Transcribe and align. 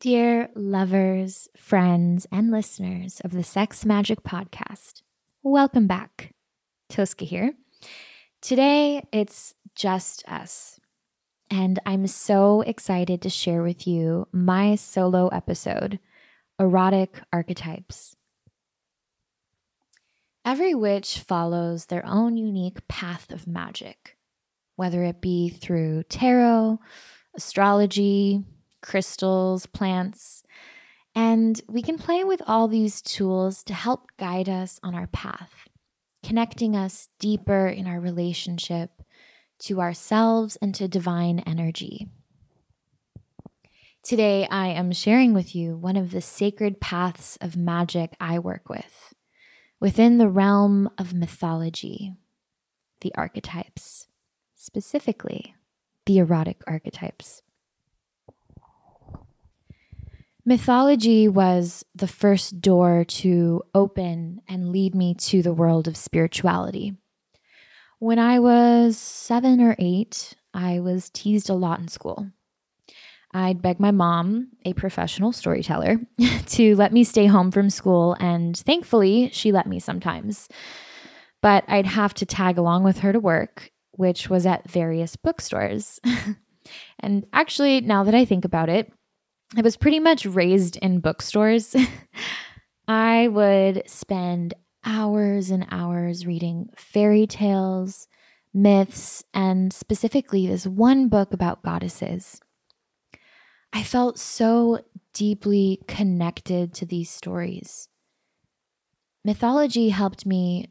Dear 0.00 0.48
lovers, 0.54 1.46
friends, 1.58 2.26
and 2.32 2.50
listeners 2.50 3.20
of 3.20 3.32
the 3.32 3.44
Sex 3.44 3.84
Magic 3.84 4.22
Podcast, 4.22 5.02
welcome 5.42 5.86
back. 5.86 6.32
Tosca 6.88 7.26
here. 7.26 7.52
Today, 8.40 9.04
it's 9.12 9.52
just 9.74 10.26
us. 10.26 10.80
And 11.50 11.78
I'm 11.84 12.06
so 12.06 12.62
excited 12.62 13.20
to 13.20 13.28
share 13.28 13.62
with 13.62 13.86
you 13.86 14.26
my 14.32 14.74
solo 14.74 15.28
episode 15.28 15.98
Erotic 16.58 17.20
Archetypes. 17.30 18.16
Every 20.46 20.74
witch 20.74 21.18
follows 21.18 21.84
their 21.84 22.06
own 22.06 22.38
unique 22.38 22.88
path 22.88 23.30
of 23.30 23.46
magic, 23.46 24.16
whether 24.76 25.04
it 25.04 25.20
be 25.20 25.50
through 25.50 26.04
tarot, 26.04 26.78
astrology, 27.36 28.46
crystals, 28.80 29.66
plants. 29.66 30.42
And 31.14 31.60
we 31.68 31.82
can 31.82 31.98
play 31.98 32.24
with 32.24 32.42
all 32.46 32.68
these 32.68 33.02
tools 33.02 33.62
to 33.64 33.74
help 33.74 34.08
guide 34.16 34.48
us 34.48 34.78
on 34.82 34.94
our 34.94 35.08
path, 35.08 35.68
connecting 36.24 36.76
us 36.76 37.08
deeper 37.18 37.66
in 37.66 37.86
our 37.86 38.00
relationship 38.00 39.02
to 39.60 39.80
ourselves 39.80 40.56
and 40.62 40.74
to 40.74 40.88
divine 40.88 41.40
energy. 41.40 42.08
Today, 44.02 44.48
I 44.50 44.68
am 44.68 44.92
sharing 44.92 45.34
with 45.34 45.54
you 45.54 45.76
one 45.76 45.96
of 45.96 46.10
the 46.10 46.22
sacred 46.22 46.80
paths 46.80 47.36
of 47.40 47.56
magic 47.56 48.14
I 48.18 48.38
work 48.38 48.68
with 48.68 49.14
within 49.78 50.18
the 50.18 50.28
realm 50.28 50.90
of 50.98 51.14
mythology, 51.14 52.14
the 53.00 53.12
archetypes, 53.14 54.06
specifically 54.54 55.54
the 56.06 56.18
erotic 56.18 56.62
archetypes. 56.66 57.42
Mythology 60.50 61.28
was 61.28 61.84
the 61.94 62.08
first 62.08 62.60
door 62.60 63.04
to 63.04 63.62
open 63.72 64.40
and 64.48 64.72
lead 64.72 64.96
me 64.96 65.14
to 65.14 65.42
the 65.42 65.52
world 65.52 65.86
of 65.86 65.96
spirituality. 65.96 66.96
When 68.00 68.18
I 68.18 68.40
was 68.40 68.98
seven 68.98 69.60
or 69.60 69.76
eight, 69.78 70.34
I 70.52 70.80
was 70.80 71.08
teased 71.10 71.50
a 71.50 71.54
lot 71.54 71.78
in 71.78 71.86
school. 71.86 72.32
I'd 73.32 73.62
beg 73.62 73.78
my 73.78 73.92
mom, 73.92 74.48
a 74.64 74.72
professional 74.72 75.30
storyteller, 75.30 76.00
to 76.46 76.74
let 76.74 76.92
me 76.92 77.04
stay 77.04 77.26
home 77.26 77.52
from 77.52 77.70
school, 77.70 78.16
and 78.18 78.56
thankfully, 78.56 79.30
she 79.32 79.52
let 79.52 79.68
me 79.68 79.78
sometimes. 79.78 80.48
But 81.40 81.62
I'd 81.68 81.86
have 81.86 82.12
to 82.14 82.26
tag 82.26 82.58
along 82.58 82.82
with 82.82 82.98
her 82.98 83.12
to 83.12 83.20
work, 83.20 83.70
which 83.92 84.28
was 84.28 84.46
at 84.46 84.68
various 84.68 85.14
bookstores. 85.14 86.00
and 86.98 87.24
actually, 87.32 87.82
now 87.82 88.02
that 88.02 88.16
I 88.16 88.24
think 88.24 88.44
about 88.44 88.68
it, 88.68 88.92
I 89.56 89.62
was 89.62 89.76
pretty 89.76 89.98
much 89.98 90.26
raised 90.26 90.76
in 90.76 91.00
bookstores. 91.00 91.74
I 92.88 93.26
would 93.28 93.82
spend 93.86 94.54
hours 94.84 95.50
and 95.50 95.66
hours 95.70 96.24
reading 96.24 96.70
fairy 96.76 97.26
tales, 97.26 98.06
myths, 98.54 99.24
and 99.34 99.72
specifically 99.72 100.46
this 100.46 100.66
one 100.66 101.08
book 101.08 101.32
about 101.32 101.64
goddesses. 101.64 102.40
I 103.72 103.82
felt 103.82 104.18
so 104.18 104.80
deeply 105.14 105.80
connected 105.88 106.72
to 106.74 106.86
these 106.86 107.10
stories. 107.10 107.88
Mythology 109.24 109.88
helped 109.88 110.24
me 110.24 110.70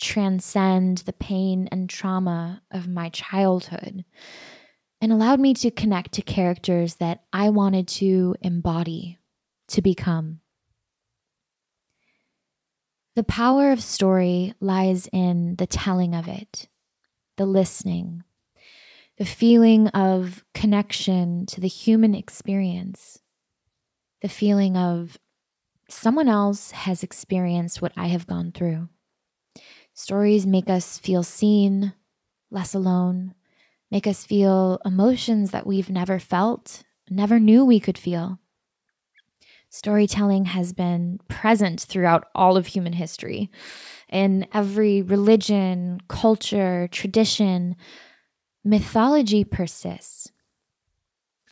transcend 0.00 0.98
the 0.98 1.12
pain 1.12 1.68
and 1.70 1.90
trauma 1.90 2.62
of 2.70 2.88
my 2.88 3.08
childhood 3.10 4.04
and 5.00 5.12
allowed 5.12 5.40
me 5.40 5.54
to 5.54 5.70
connect 5.70 6.12
to 6.12 6.22
characters 6.22 6.96
that 6.96 7.24
I 7.32 7.50
wanted 7.50 7.88
to 7.88 8.36
embody, 8.42 9.18
to 9.68 9.82
become. 9.82 10.40
The 13.16 13.24
power 13.24 13.72
of 13.72 13.82
story 13.82 14.54
lies 14.60 15.08
in 15.12 15.56
the 15.56 15.66
telling 15.66 16.14
of 16.14 16.28
it, 16.28 16.68
the 17.36 17.46
listening, 17.46 18.24
the 19.18 19.24
feeling 19.24 19.88
of 19.88 20.44
connection 20.54 21.44
to 21.46 21.60
the 21.60 21.68
human 21.68 22.14
experience, 22.14 23.18
the 24.22 24.28
feeling 24.28 24.76
of 24.76 25.18
someone 25.88 26.28
else 26.28 26.70
has 26.70 27.02
experienced 27.02 27.82
what 27.82 27.92
I 27.96 28.06
have 28.06 28.26
gone 28.26 28.52
through. 28.52 28.88
Stories 29.92 30.46
make 30.46 30.70
us 30.70 30.98
feel 30.98 31.22
seen, 31.22 31.92
less 32.50 32.74
alone, 32.74 33.34
make 33.90 34.06
us 34.06 34.24
feel 34.24 34.78
emotions 34.84 35.50
that 35.50 35.66
we've 35.66 35.90
never 35.90 36.18
felt, 36.18 36.82
never 37.08 37.38
knew 37.38 37.64
we 37.64 37.80
could 37.80 37.98
feel. 37.98 38.38
Storytelling 39.68 40.46
has 40.46 40.72
been 40.72 41.20
present 41.28 41.80
throughout 41.80 42.24
all 42.34 42.56
of 42.56 42.66
human 42.66 42.92
history. 42.92 43.50
In 44.08 44.46
every 44.52 45.00
religion, 45.00 46.00
culture, 46.08 46.88
tradition, 46.90 47.76
mythology 48.64 49.44
persists. 49.44 50.32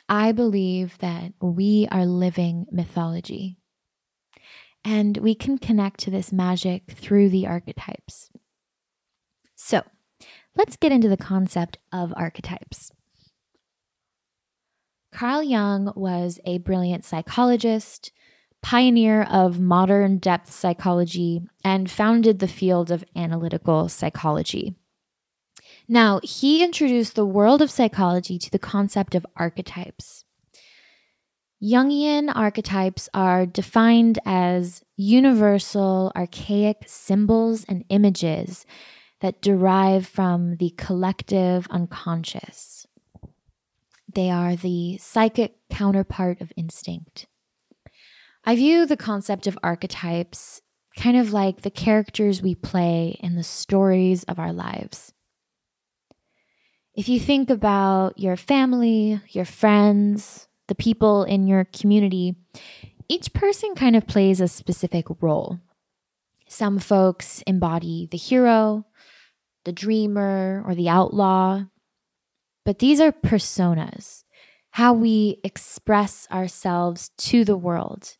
I 0.08 0.32
believe 0.32 0.98
that 0.98 1.32
we 1.40 1.86
are 1.92 2.06
living 2.06 2.66
mythology. 2.72 3.56
And 4.84 5.18
we 5.18 5.34
can 5.34 5.58
connect 5.58 6.00
to 6.00 6.10
this 6.10 6.32
magic 6.32 6.90
through 6.90 7.28
the 7.28 7.46
archetypes. 7.46 8.30
Let's 10.58 10.76
get 10.76 10.90
into 10.90 11.08
the 11.08 11.16
concept 11.16 11.78
of 11.92 12.12
archetypes. 12.16 12.90
Carl 15.12 15.40
Jung 15.40 15.92
was 15.94 16.40
a 16.44 16.58
brilliant 16.58 17.04
psychologist, 17.04 18.10
pioneer 18.60 19.22
of 19.22 19.60
modern 19.60 20.18
depth 20.18 20.50
psychology, 20.50 21.42
and 21.62 21.88
founded 21.88 22.40
the 22.40 22.48
field 22.48 22.90
of 22.90 23.04
analytical 23.14 23.88
psychology. 23.88 24.74
Now, 25.86 26.18
he 26.24 26.64
introduced 26.64 27.14
the 27.14 27.24
world 27.24 27.62
of 27.62 27.70
psychology 27.70 28.36
to 28.36 28.50
the 28.50 28.58
concept 28.58 29.14
of 29.14 29.24
archetypes. 29.36 30.24
Jungian 31.62 32.32
archetypes 32.34 33.08
are 33.14 33.46
defined 33.46 34.18
as 34.26 34.82
universal, 34.96 36.10
archaic 36.16 36.82
symbols 36.86 37.64
and 37.68 37.84
images 37.90 38.66
that 39.20 39.42
derive 39.42 40.06
from 40.06 40.56
the 40.56 40.70
collective 40.76 41.66
unconscious. 41.70 42.86
They 44.12 44.30
are 44.30 44.56
the 44.56 44.98
psychic 44.98 45.56
counterpart 45.70 46.40
of 46.40 46.52
instinct. 46.56 47.26
I 48.44 48.56
view 48.56 48.86
the 48.86 48.96
concept 48.96 49.46
of 49.46 49.58
archetypes 49.62 50.62
kind 50.98 51.16
of 51.16 51.32
like 51.32 51.62
the 51.62 51.70
characters 51.70 52.42
we 52.42 52.54
play 52.54 53.16
in 53.20 53.36
the 53.36 53.42
stories 53.42 54.24
of 54.24 54.38
our 54.38 54.52
lives. 54.52 55.12
If 56.94 57.08
you 57.08 57.20
think 57.20 57.50
about 57.50 58.18
your 58.18 58.36
family, 58.36 59.20
your 59.28 59.44
friends, 59.44 60.48
the 60.66 60.74
people 60.74 61.22
in 61.22 61.46
your 61.46 61.64
community, 61.64 62.34
each 63.08 63.32
person 63.32 63.76
kind 63.76 63.94
of 63.94 64.08
plays 64.08 64.40
a 64.40 64.48
specific 64.48 65.06
role. 65.20 65.60
Some 66.48 66.80
folks 66.80 67.42
embody 67.46 68.08
the 68.10 68.18
hero, 68.18 68.84
the 69.68 69.72
dreamer, 69.72 70.64
or 70.66 70.74
the 70.74 70.88
outlaw. 70.88 71.62
But 72.64 72.78
these 72.78 73.02
are 73.02 73.12
personas, 73.12 74.24
how 74.70 74.94
we 74.94 75.40
express 75.44 76.26
ourselves 76.32 77.10
to 77.18 77.44
the 77.44 77.56
world, 77.56 78.16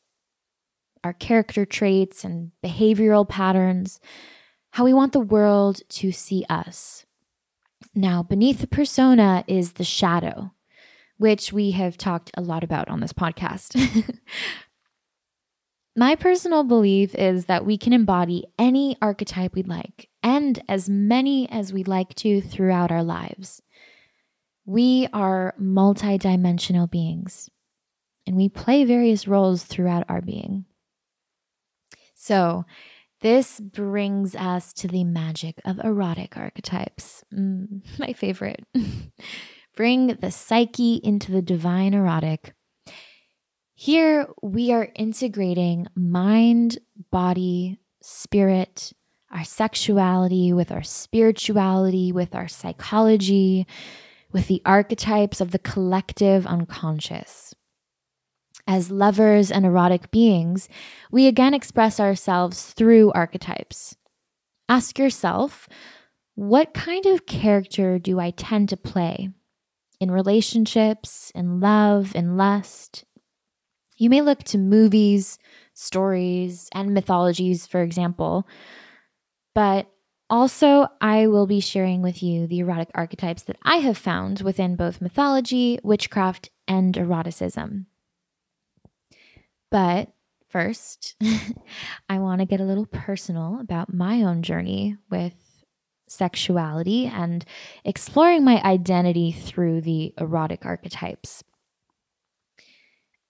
our 1.02 1.14
character 1.14 1.64
traits 1.64 2.22
and 2.22 2.50
behavioral 2.62 3.26
patterns, 3.26 3.98
how 4.72 4.84
we 4.84 4.92
want 4.92 5.14
the 5.14 5.20
world 5.20 5.80
to 5.88 6.12
see 6.12 6.44
us. 6.50 7.06
Now, 7.94 8.22
beneath 8.22 8.58
the 8.58 8.66
persona 8.66 9.42
is 9.46 9.72
the 9.72 9.84
shadow, 9.84 10.52
which 11.16 11.50
we 11.50 11.70
have 11.70 11.96
talked 11.96 12.30
a 12.34 12.42
lot 12.42 12.62
about 12.62 12.90
on 12.90 13.00
this 13.00 13.14
podcast. 13.14 13.74
My 15.96 16.14
personal 16.14 16.62
belief 16.64 17.14
is 17.14 17.46
that 17.46 17.66
we 17.66 17.76
can 17.76 17.92
embody 17.92 18.44
any 18.58 18.96
archetype 19.02 19.54
we'd 19.54 19.66
like 19.68 20.08
and 20.22 20.62
as 20.68 20.88
many 20.88 21.50
as 21.50 21.72
we'd 21.72 21.88
like 21.88 22.14
to 22.16 22.40
throughout 22.40 22.92
our 22.92 23.02
lives. 23.02 23.60
We 24.64 25.08
are 25.12 25.54
multidimensional 25.60 26.90
beings. 26.90 27.48
and 28.26 28.36
we 28.36 28.48
play 28.50 28.84
various 28.84 29.26
roles 29.26 29.64
throughout 29.64 30.04
our 30.10 30.20
being. 30.20 30.66
So, 32.14 32.64
this 33.22 33.58
brings 33.58 34.36
us 34.36 34.72
to 34.74 34.86
the 34.86 35.02
magic 35.04 35.60
of 35.64 35.80
erotic 35.82 36.36
archetypes. 36.36 37.24
Mm, 37.34 37.82
my 37.98 38.12
favorite. 38.12 38.62
Bring 39.76 40.08
the 40.08 40.30
psyche 40.30 41.00
into 41.02 41.32
the 41.32 41.40
divine 41.40 41.94
erotic. 41.94 42.52
Here 43.80 44.26
we 44.42 44.72
are 44.72 44.88
integrating 44.96 45.86
mind, 45.94 46.80
body, 47.12 47.78
spirit, 48.02 48.92
our 49.30 49.44
sexuality 49.44 50.52
with 50.52 50.72
our 50.72 50.82
spirituality, 50.82 52.10
with 52.10 52.34
our 52.34 52.48
psychology, 52.48 53.68
with 54.32 54.48
the 54.48 54.60
archetypes 54.66 55.40
of 55.40 55.52
the 55.52 55.60
collective 55.60 56.44
unconscious. 56.44 57.54
As 58.66 58.90
lovers 58.90 59.48
and 59.52 59.64
erotic 59.64 60.10
beings, 60.10 60.68
we 61.12 61.28
again 61.28 61.54
express 61.54 62.00
ourselves 62.00 62.72
through 62.72 63.12
archetypes. 63.12 63.94
Ask 64.68 64.98
yourself, 64.98 65.68
what 66.34 66.74
kind 66.74 67.06
of 67.06 67.26
character 67.26 68.00
do 68.00 68.18
I 68.18 68.32
tend 68.32 68.70
to 68.70 68.76
play? 68.76 69.28
In 70.00 70.10
relationships, 70.10 71.30
in 71.32 71.60
love, 71.60 72.14
in 72.16 72.36
lust. 72.36 73.04
You 73.98 74.10
may 74.10 74.22
look 74.22 74.42
to 74.44 74.58
movies, 74.58 75.38
stories, 75.74 76.68
and 76.72 76.94
mythologies, 76.94 77.66
for 77.66 77.82
example, 77.82 78.46
but 79.54 79.90
also, 80.30 80.88
I 81.00 81.26
will 81.26 81.46
be 81.46 81.60
sharing 81.60 82.02
with 82.02 82.22
you 82.22 82.46
the 82.46 82.58
erotic 82.58 82.90
archetypes 82.94 83.42
that 83.44 83.56
I 83.62 83.76
have 83.76 83.96
found 83.96 84.42
within 84.42 84.76
both 84.76 85.00
mythology, 85.00 85.78
witchcraft, 85.82 86.50
and 86.66 86.94
eroticism. 86.96 87.86
But 89.70 90.12
first, 90.50 91.16
I 92.08 92.18
want 92.18 92.40
to 92.40 92.46
get 92.46 92.60
a 92.60 92.64
little 92.64 92.84
personal 92.86 93.58
about 93.58 93.92
my 93.92 94.22
own 94.22 94.42
journey 94.42 94.96
with 95.10 95.32
sexuality 96.08 97.06
and 97.06 97.44
exploring 97.84 98.44
my 98.44 98.62
identity 98.62 99.32
through 99.32 99.80
the 99.80 100.12
erotic 100.18 100.66
archetypes. 100.66 101.42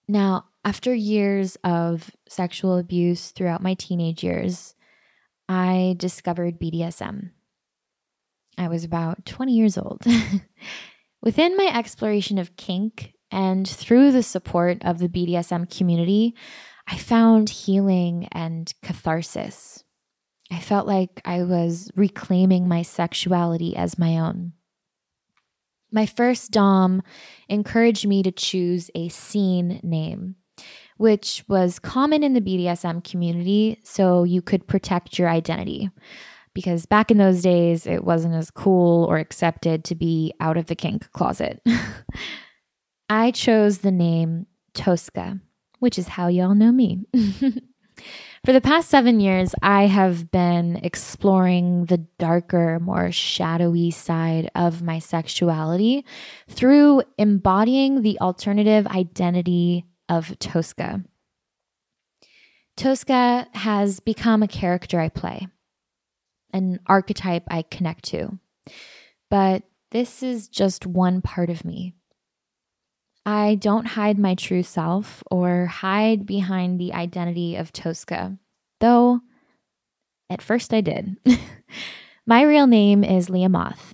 Now, 0.07 0.45
after 0.63 0.93
years 0.93 1.57
of 1.63 2.11
sexual 2.27 2.77
abuse 2.77 3.31
throughout 3.31 3.63
my 3.63 3.73
teenage 3.75 4.23
years, 4.23 4.75
I 5.47 5.95
discovered 5.97 6.59
BDSM. 6.59 7.31
I 8.57 8.67
was 8.67 8.83
about 8.83 9.25
20 9.25 9.53
years 9.53 9.77
old. 9.77 10.03
Within 11.21 11.57
my 11.57 11.71
exploration 11.73 12.37
of 12.37 12.55
kink 12.55 13.13
and 13.31 13.67
through 13.67 14.11
the 14.11 14.23
support 14.23 14.83
of 14.83 14.99
the 14.99 15.09
BDSM 15.09 15.75
community, 15.75 16.35
I 16.87 16.97
found 16.97 17.49
healing 17.49 18.27
and 18.31 18.73
catharsis. 18.83 19.83
I 20.51 20.59
felt 20.59 20.87
like 20.87 21.21
I 21.23 21.43
was 21.43 21.91
reclaiming 21.95 22.67
my 22.67 22.81
sexuality 22.81 23.75
as 23.75 23.99
my 23.99 24.17
own. 24.17 24.53
My 25.91 26.05
first 26.05 26.51
Dom 26.51 27.01
encouraged 27.47 28.07
me 28.07 28.23
to 28.23 28.31
choose 28.31 28.91
a 28.93 29.09
scene 29.09 29.79
name 29.83 30.35
which 30.99 31.45
was 31.47 31.79
common 31.79 32.23
in 32.23 32.33
the 32.33 32.41
BDSM 32.41 33.01
community 33.05 33.79
so 33.85 34.25
you 34.25 34.41
could 34.41 34.67
protect 34.67 35.17
your 35.17 35.29
identity. 35.29 35.89
Because 36.53 36.85
back 36.85 37.09
in 37.09 37.17
those 37.17 37.41
days, 37.41 37.87
it 37.87 38.03
wasn't 38.03 38.35
as 38.35 38.51
cool 38.51 39.05
or 39.05 39.17
accepted 39.17 39.85
to 39.85 39.95
be 39.95 40.33
out 40.41 40.57
of 40.57 40.65
the 40.65 40.75
kink 40.75 41.09
closet. 41.13 41.61
I 43.09 43.31
chose 43.31 43.77
the 43.77 43.93
name 43.93 44.47
Tosca, 44.73 45.39
which 45.79 45.97
is 45.97 46.09
how 46.09 46.27
y'all 46.27 46.53
know 46.53 46.73
me. 46.73 47.05
For 48.45 48.51
the 48.51 48.59
past 48.59 48.89
seven 48.89 49.21
years, 49.21 49.55
I 49.61 49.87
have 49.87 50.31
been 50.31 50.81
exploring 50.83 51.85
the 51.85 51.99
darker, 52.17 52.77
more 52.81 53.09
shadowy 53.09 53.91
side 53.91 54.51
of 54.53 54.81
my 54.81 54.99
sexuality 54.99 56.03
through 56.49 57.03
embodying 57.17 58.01
the 58.01 58.19
alternative 58.19 58.85
identity 58.87 59.85
of 60.09 60.37
Tosca. 60.39 61.03
Tosca 62.75 63.47
has 63.53 63.99
become 63.99 64.41
a 64.41 64.47
character 64.47 64.99
I 64.99 65.09
play, 65.09 65.47
an 66.51 66.79
archetype 66.87 67.43
I 67.49 67.61
connect 67.61 68.05
to. 68.05 68.39
But 69.29 69.63
this 69.91 70.23
is 70.23 70.47
just 70.47 70.85
one 70.85 71.21
part 71.21 71.49
of 71.49 71.63
me. 71.63 71.93
I 73.25 73.55
don't 73.55 73.85
hide 73.85 74.17
my 74.17 74.33
true 74.33 74.63
self 74.63 75.23
or 75.29 75.67
hide 75.67 76.25
behind 76.25 76.79
the 76.79 76.93
identity 76.93 77.55
of 77.55 77.71
Tosca, 77.71 78.37
though 78.79 79.21
at 80.29 80.41
first 80.41 80.73
I 80.73 80.81
did. 80.81 81.17
my 82.25 82.41
real 82.43 82.65
name 82.65 83.03
is 83.03 83.29
Leah 83.29 83.49
Moth. 83.49 83.93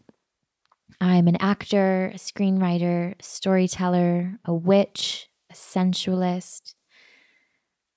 I'm 1.01 1.27
an 1.27 1.37
actor, 1.37 2.11
a 2.13 2.17
screenwriter, 2.17 3.15
storyteller, 3.21 4.39
a 4.45 4.53
witch, 4.53 5.27
sensualist. 5.55 6.75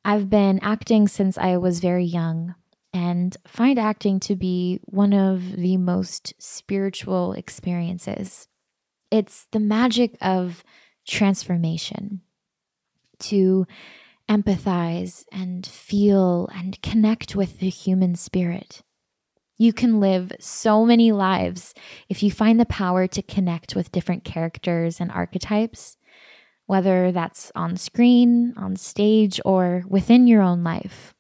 I've 0.05 0.31
been 0.31 0.59
acting 0.63 1.09
since 1.09 1.37
I 1.37 1.57
was 1.57 1.81
very 1.81 2.05
young 2.05 2.55
and 2.93 3.37
find 3.47 3.79
acting 3.79 4.21
to 4.21 4.37
be 4.37 4.81
one 4.85 5.13
of 5.13 5.57
the 5.57 5.77
most 5.77 6.35
spiritual 6.39 7.33
experiences. 7.33 8.49
It's 9.11 9.47
the 9.53 9.61
magic 9.61 10.17
of 10.21 10.65
transformation 11.07 12.23
to 13.21 13.67
empathize 14.29 15.25
and 15.33 15.67
feel 15.67 16.49
and 16.55 16.81
connect 16.83 17.35
with 17.35 17.59
the 17.59 17.71
human 17.71 18.15
spirit. 18.15 18.83
You 19.57 19.73
can 19.73 19.99
live 19.99 20.33
so 20.39 20.85
many 20.87 21.11
lives 21.11 21.75
if 22.09 22.23
you 22.23 22.31
find 22.31 22.61
the 22.61 22.67
power 22.67 23.07
to 23.09 23.23
connect 23.23 23.75
with 23.75 23.91
different 23.91 24.23
characters 24.23 25.01
and 25.01 25.11
archetypes 25.11 25.97
whether 26.69 27.11
that's 27.11 27.51
on 27.55 27.79
screen, 27.79 28.53
on 28.59 28.77
stage, 28.77 29.41
or 29.43 29.83
within 29.89 30.27
your 30.27 30.43
own 30.43 30.63
life. 30.63 31.15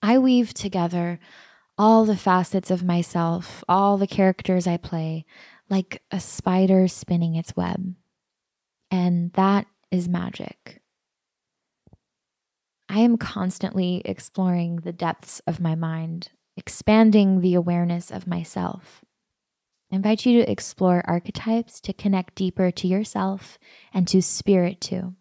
I 0.00 0.18
weave 0.18 0.54
together 0.54 1.18
all 1.76 2.04
the 2.04 2.16
facets 2.16 2.70
of 2.70 2.84
myself, 2.84 3.64
all 3.68 3.98
the 3.98 4.06
characters 4.06 4.68
I 4.68 4.76
play, 4.76 5.24
like 5.68 6.02
a 6.12 6.20
spider 6.20 6.86
spinning 6.86 7.34
its 7.34 7.56
web. 7.56 7.96
And 8.92 9.32
that 9.32 9.66
is 9.90 10.08
magic. 10.08 10.80
I 12.88 13.00
am 13.00 13.18
constantly 13.18 14.02
exploring 14.04 14.76
the 14.76 14.92
depths 14.92 15.42
of 15.48 15.58
my 15.58 15.74
mind, 15.74 16.30
expanding 16.56 17.40
the 17.40 17.54
awareness 17.54 18.12
of 18.12 18.28
myself. 18.28 19.04
Invite 19.90 20.26
you 20.26 20.42
to 20.42 20.50
explore 20.50 21.02
archetypes 21.06 21.80
to 21.82 21.92
connect 21.92 22.34
deeper 22.34 22.70
to 22.70 22.88
yourself 22.88 23.58
and 23.94 24.06
to 24.08 24.20
spirit 24.20 24.80
too. 24.80 25.14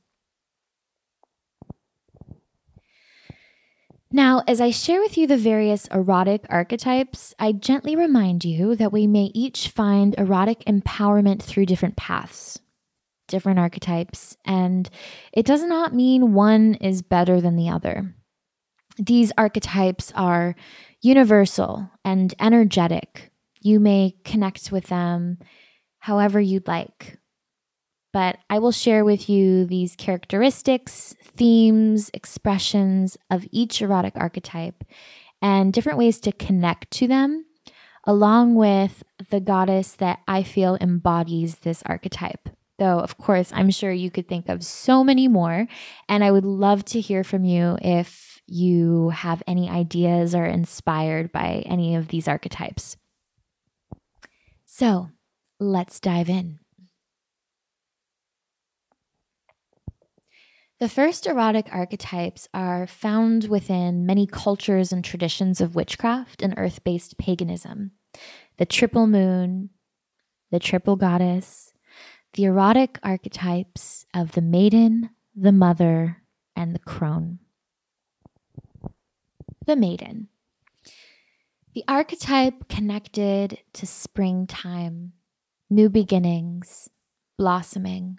Now, 4.12 4.44
as 4.48 4.62
I 4.62 4.72
share 4.72 5.02
with 5.02 5.18
you 5.18 5.28
the 5.28 5.38
various 5.38 5.88
erotic 5.88 6.46
archetypes, 6.50 7.34
I 7.38 7.52
gently 7.52 7.96
remind 7.96 8.46
you 8.46 8.76
that 8.76 8.94
we 8.94 9.08
may 9.08 9.30
each 9.34 9.68
find 9.68 10.16
erotic 10.18 10.64
empowerment 10.66 11.44
through 11.44 11.66
different 11.66 11.98
paths, 11.98 12.60
different 13.28 13.60
archetypes, 13.60 14.38
and 14.46 14.90
it 15.34 15.46
does 15.46 15.64
not 15.64 15.94
mean 15.94 16.34
one 16.34 16.76
is 16.76 17.02
better 17.02 17.42
than 17.42 17.58
the 17.58 17.70
other. 17.70 18.16
These 18.98 19.34
archetypes 19.38 20.14
are 20.16 20.56
universal 21.02 21.92
and 22.06 22.34
energetic, 22.40 23.32
you 23.66 23.80
may 23.80 24.14
connect 24.24 24.72
with 24.72 24.86
them 24.88 25.40
however 25.98 26.40
you'd 26.40 26.68
like. 26.68 27.18
But 28.14 28.38
I 28.48 28.60
will 28.60 28.72
share 28.72 29.04
with 29.04 29.28
you 29.28 29.66
these 29.66 29.96
characteristics, 29.96 31.16
themes, 31.24 32.12
expressions 32.14 33.18
of 33.32 33.48
each 33.52 33.82
erotic 33.82 34.14
archetype 34.16 34.84
and 35.42 35.74
different 35.74 35.98
ways 35.98 36.20
to 36.22 36.32
connect 36.32 36.92
to 36.92 37.08
them, 37.08 37.46
along 38.06 38.54
with 38.54 39.04
the 39.32 39.40
goddess 39.40 39.94
that 39.94 40.20
I 40.28 40.44
feel 40.44 40.78
embodies 40.80 41.56
this 41.56 41.82
archetype. 41.88 42.50
Though, 42.78 43.00
of 43.00 43.18
course, 43.18 43.52
I'm 43.52 43.72
sure 43.72 43.92
you 43.92 44.12
could 44.12 44.28
think 44.28 44.48
of 44.48 44.64
so 44.64 45.04
many 45.04 45.28
more. 45.28 45.66
And 46.08 46.24
I 46.24 46.30
would 46.30 46.46
love 46.46 46.86
to 46.86 47.02
hear 47.02 47.24
from 47.24 47.46
you 47.46 47.78
if 47.82 48.44
you 48.46 49.10
have 49.10 49.42
any 49.48 49.72
ideas 49.72 50.36
or 50.36 50.46
inspired 50.46 51.32
by 51.32 51.64
any 51.66 51.96
of 51.96 52.10
these 52.10 52.28
archetypes. 52.28 52.96
So 54.78 55.10
let's 55.58 56.02
dive 56.02 56.28
in. 56.28 56.60
The 60.82 60.90
first 60.90 61.26
erotic 61.26 61.70
archetypes 61.72 62.50
are 62.54 62.86
found 62.86 63.48
within 63.48 64.06
many 64.06 64.28
cultures 64.28 64.92
and 64.92 65.02
traditions 65.02 65.62
of 65.62 65.76
witchcraft 65.76 66.42
and 66.42 66.54
earth 66.58 66.84
based 66.84 67.18
paganism 67.18 67.92
the 68.58 68.66
triple 68.66 69.08
moon, 69.08 69.70
the 70.52 70.60
triple 70.60 70.98
goddess, 70.98 71.72
the 72.34 72.44
erotic 72.44 73.00
archetypes 73.02 74.06
of 74.14 74.34
the 74.34 74.42
maiden, 74.42 75.10
the 75.34 75.54
mother, 75.54 76.22
and 76.54 76.76
the 76.76 76.80
crone. 76.80 77.40
The 79.66 79.78
maiden. 79.78 80.28
The 81.76 81.84
archetype 81.90 82.70
connected 82.70 83.60
to 83.74 83.86
springtime, 83.86 85.12
new 85.70 85.90
beginnings, 85.90 86.90
blossoming. 87.38 88.18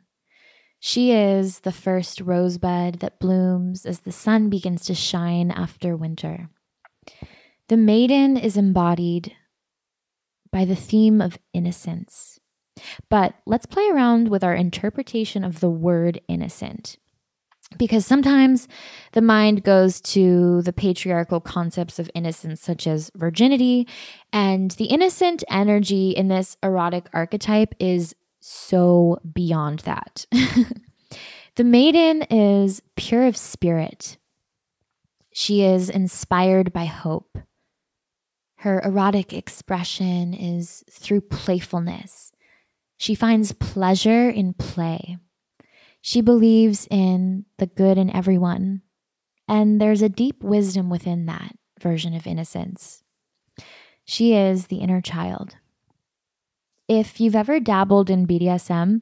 She 0.78 1.10
is 1.10 1.60
the 1.60 1.72
first 1.72 2.20
rosebud 2.20 2.98
that 2.98 3.18
blooms 3.18 3.86
as 3.86 4.00
the 4.00 4.12
sun 4.12 4.50
begins 4.50 4.84
to 4.84 4.94
shine 4.94 5.50
after 5.50 5.96
winter. 5.96 6.50
The 7.68 7.78
maiden 7.78 8.36
is 8.36 8.58
embodied 8.58 9.32
by 10.52 10.66
the 10.66 10.76
theme 10.76 11.22
of 11.22 11.38
innocence. 11.54 12.38
But 13.08 13.36
let's 13.46 13.64
play 13.64 13.88
around 13.88 14.28
with 14.28 14.44
our 14.44 14.54
interpretation 14.54 15.42
of 15.42 15.60
the 15.60 15.70
word 15.70 16.20
innocent. 16.28 16.98
Because 17.76 18.06
sometimes 18.06 18.68
the 19.12 19.20
mind 19.20 19.64
goes 19.64 20.00
to 20.00 20.62
the 20.62 20.72
patriarchal 20.72 21.40
concepts 21.40 21.98
of 21.98 22.10
innocence, 22.14 22.60
such 22.60 22.86
as 22.86 23.10
virginity, 23.16 23.88
and 24.32 24.70
the 24.72 24.84
innocent 24.84 25.42
energy 25.50 26.10
in 26.10 26.28
this 26.28 26.56
erotic 26.62 27.06
archetype 27.12 27.74
is 27.80 28.14
so 28.40 29.18
beyond 29.32 29.80
that. 29.80 30.26
the 31.56 31.64
maiden 31.64 32.22
is 32.30 32.82
pure 32.94 33.26
of 33.26 33.36
spirit, 33.36 34.16
she 35.32 35.62
is 35.62 35.90
inspired 35.90 36.72
by 36.72 36.86
hope. 36.86 37.36
Her 38.60 38.80
erotic 38.80 39.34
expression 39.34 40.32
is 40.32 40.82
through 40.90 41.20
playfulness. 41.22 42.32
She 42.96 43.14
finds 43.14 43.52
pleasure 43.52 44.30
in 44.30 44.54
play. 44.54 45.18
She 46.06 46.20
believes 46.20 46.86
in 46.88 47.46
the 47.58 47.66
good 47.66 47.98
in 47.98 48.14
everyone, 48.14 48.82
and 49.48 49.80
there's 49.80 50.02
a 50.02 50.08
deep 50.08 50.40
wisdom 50.40 50.88
within 50.88 51.26
that 51.26 51.56
version 51.80 52.14
of 52.14 52.28
innocence. 52.28 53.02
She 54.04 54.32
is 54.32 54.68
the 54.68 54.76
inner 54.76 55.00
child. 55.00 55.56
If 56.86 57.20
you've 57.20 57.34
ever 57.34 57.58
dabbled 57.58 58.08
in 58.08 58.24
BDSM, 58.24 59.00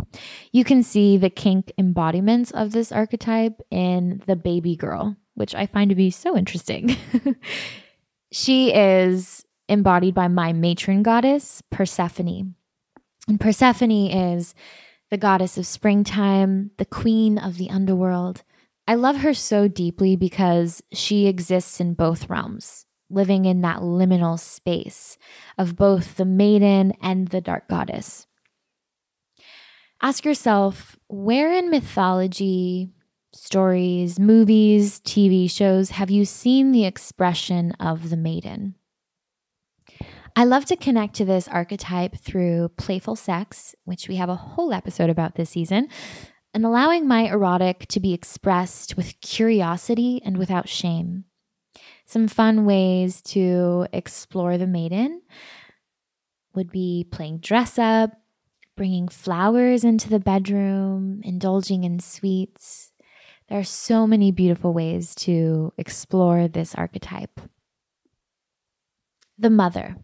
you 0.51 0.65
can 0.65 0.83
see 0.83 1.19
the 1.19 1.29
kink 1.29 1.75
embodiments 1.77 2.51
of 2.53 2.73
this 2.73 2.91
archetype 2.91 3.61
in 3.71 4.23
the 4.27 4.35
baby 4.35 4.75
girl, 4.75 5.15
which 5.35 5.55
I 5.55 5.67
find 5.67 5.91
to 5.91 5.95
be 5.95 6.11
so 6.11 6.35
interesting. 6.35 6.97
she 8.33 8.73
is 8.73 9.45
embodied 9.69 10.15
by 10.15 10.29
my 10.29 10.55
matron 10.55 11.03
goddess, 11.03 11.63
Persephone. 11.71 12.55
And 13.29 13.39
Persephone 13.39 13.91
is 13.91 14.55
the 15.11 15.17
goddess 15.17 15.57
of 15.59 15.67
springtime, 15.67 16.71
the 16.79 16.85
queen 16.85 17.39
of 17.39 17.57
the 17.57 17.71
underworld. 17.71 18.43
I 18.87 18.95
love 18.95 19.17
her 19.19 19.35
so 19.35 19.69
deeply 19.69 20.17
because 20.17 20.83
she 20.93 21.27
exists 21.27 21.81
in 21.81 21.95
both 21.95 22.29
realms, 22.29 22.87
living 23.09 23.45
in 23.45 23.63
that 23.63 23.81
liminal 23.81 24.39
space 24.39 25.17
of 25.57 25.77
both 25.77 26.17
the 26.17 26.25
maiden 26.25 26.93
and 27.01 27.29
the 27.29 27.41
dark 27.41 27.69
goddess. 27.69 28.27
Ask 30.03 30.25
yourself 30.25 30.97
where 31.09 31.53
in 31.53 31.71
mythology, 31.71 32.91
stories, 33.33 34.19
movies, 34.19 35.01
TV 35.01 35.51
shows 35.51 35.91
have 35.91 36.11
you 36.11 36.25
seen 36.25 36.73
the 36.73 36.85
expression 36.85 37.73
of 37.81 38.11
the 38.11 38.17
maiden? 38.17 38.75
I 40.37 40.45
love 40.45 40.65
to 40.67 40.77
connect 40.77 41.15
to 41.17 41.25
this 41.25 41.47
archetype 41.47 42.17
through 42.17 42.71
playful 42.77 43.15
sex, 43.15 43.75
which 43.85 44.09
we 44.09 44.17
have 44.17 44.29
a 44.29 44.35
whole 44.35 44.73
episode 44.73 45.09
about 45.09 45.37
this 45.37 45.51
season, 45.51 45.89
and 46.53 46.67
allowing 46.67 47.07
my 47.07 47.29
erotic 47.29 47.87
to 47.89 48.01
be 48.01 48.13
expressed 48.13 48.97
with 48.97 49.21
curiosity 49.21 50.21
and 50.25 50.37
without 50.37 50.69
shame. 50.69 51.25
Some 52.05 52.27
fun 52.27 52.65
ways 52.65 53.23
to 53.23 53.87
explore 53.93 54.59
the 54.59 54.67
maiden 54.67 55.23
would 56.53 56.71
be 56.71 57.07
playing 57.13 57.39
dress 57.39 57.79
up, 57.79 58.11
bringing 58.77 59.07
flowers 59.07 59.85
into 59.85 60.09
the 60.09 60.19
bedroom, 60.19 61.21
indulging 61.23 61.85
in 61.85 62.01
sweets. 62.01 62.91
There 63.49 63.59
are 63.61 63.65
so 63.65 64.05
many 64.05 64.33
beautiful 64.33 64.73
ways 64.73 65.15
to 65.17 65.73
explore 65.79 66.49
this 66.49 66.75
archetype. 66.75 67.41
The 69.39 69.51
mother. 69.51 69.97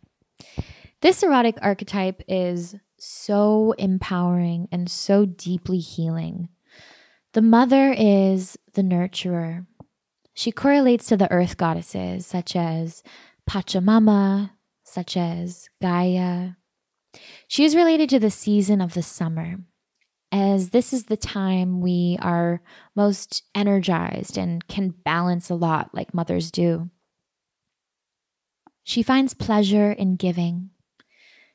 This 1.03 1.23
erotic 1.23 1.57
archetype 1.63 2.23
is 2.29 2.77
so 2.99 3.73
empowering 3.79 4.69
and 4.71 4.91
so 4.91 5.25
deeply 5.25 5.79
healing. 5.79 6.49
The 7.33 7.43
mother 7.43 7.95
is 7.97 8.59
the 8.75 8.83
nurturer. 8.83 9.67
She 10.35 10.53
correlates 10.53 11.07
to 11.09 11.17
the 11.17 11.31
earth 11.31 11.57
goddesses 11.57 12.27
such 12.27 12.55
as 12.55 13.03
Pachamama, 13.49 14.51
such 14.85 15.17
as 15.17 15.69
Gaia. 15.81 16.51
She 17.49 17.65
is 17.65 17.77
related 17.77 18.09
to 18.11 18.19
the 18.19 18.31
season 18.31 18.81
of 18.81 18.95
the 18.95 19.03
summer, 19.03 19.57
as 20.31 20.71
this 20.71 20.93
is 20.93 21.05
the 21.05 21.17
time 21.17 21.81
we 21.81 22.19
are 22.21 22.63
most 22.95 23.43
energized 23.55 24.37
and 24.37 24.67
can 24.69 24.91
balance 24.91 25.51
a 25.51 25.55
lot 25.55 25.91
like 25.93 26.15
mothers 26.15 26.51
do. 26.51 26.91
She 28.83 29.03
finds 29.03 29.35
pleasure 29.35 29.93
in 29.93 30.17
giving. 30.17 30.71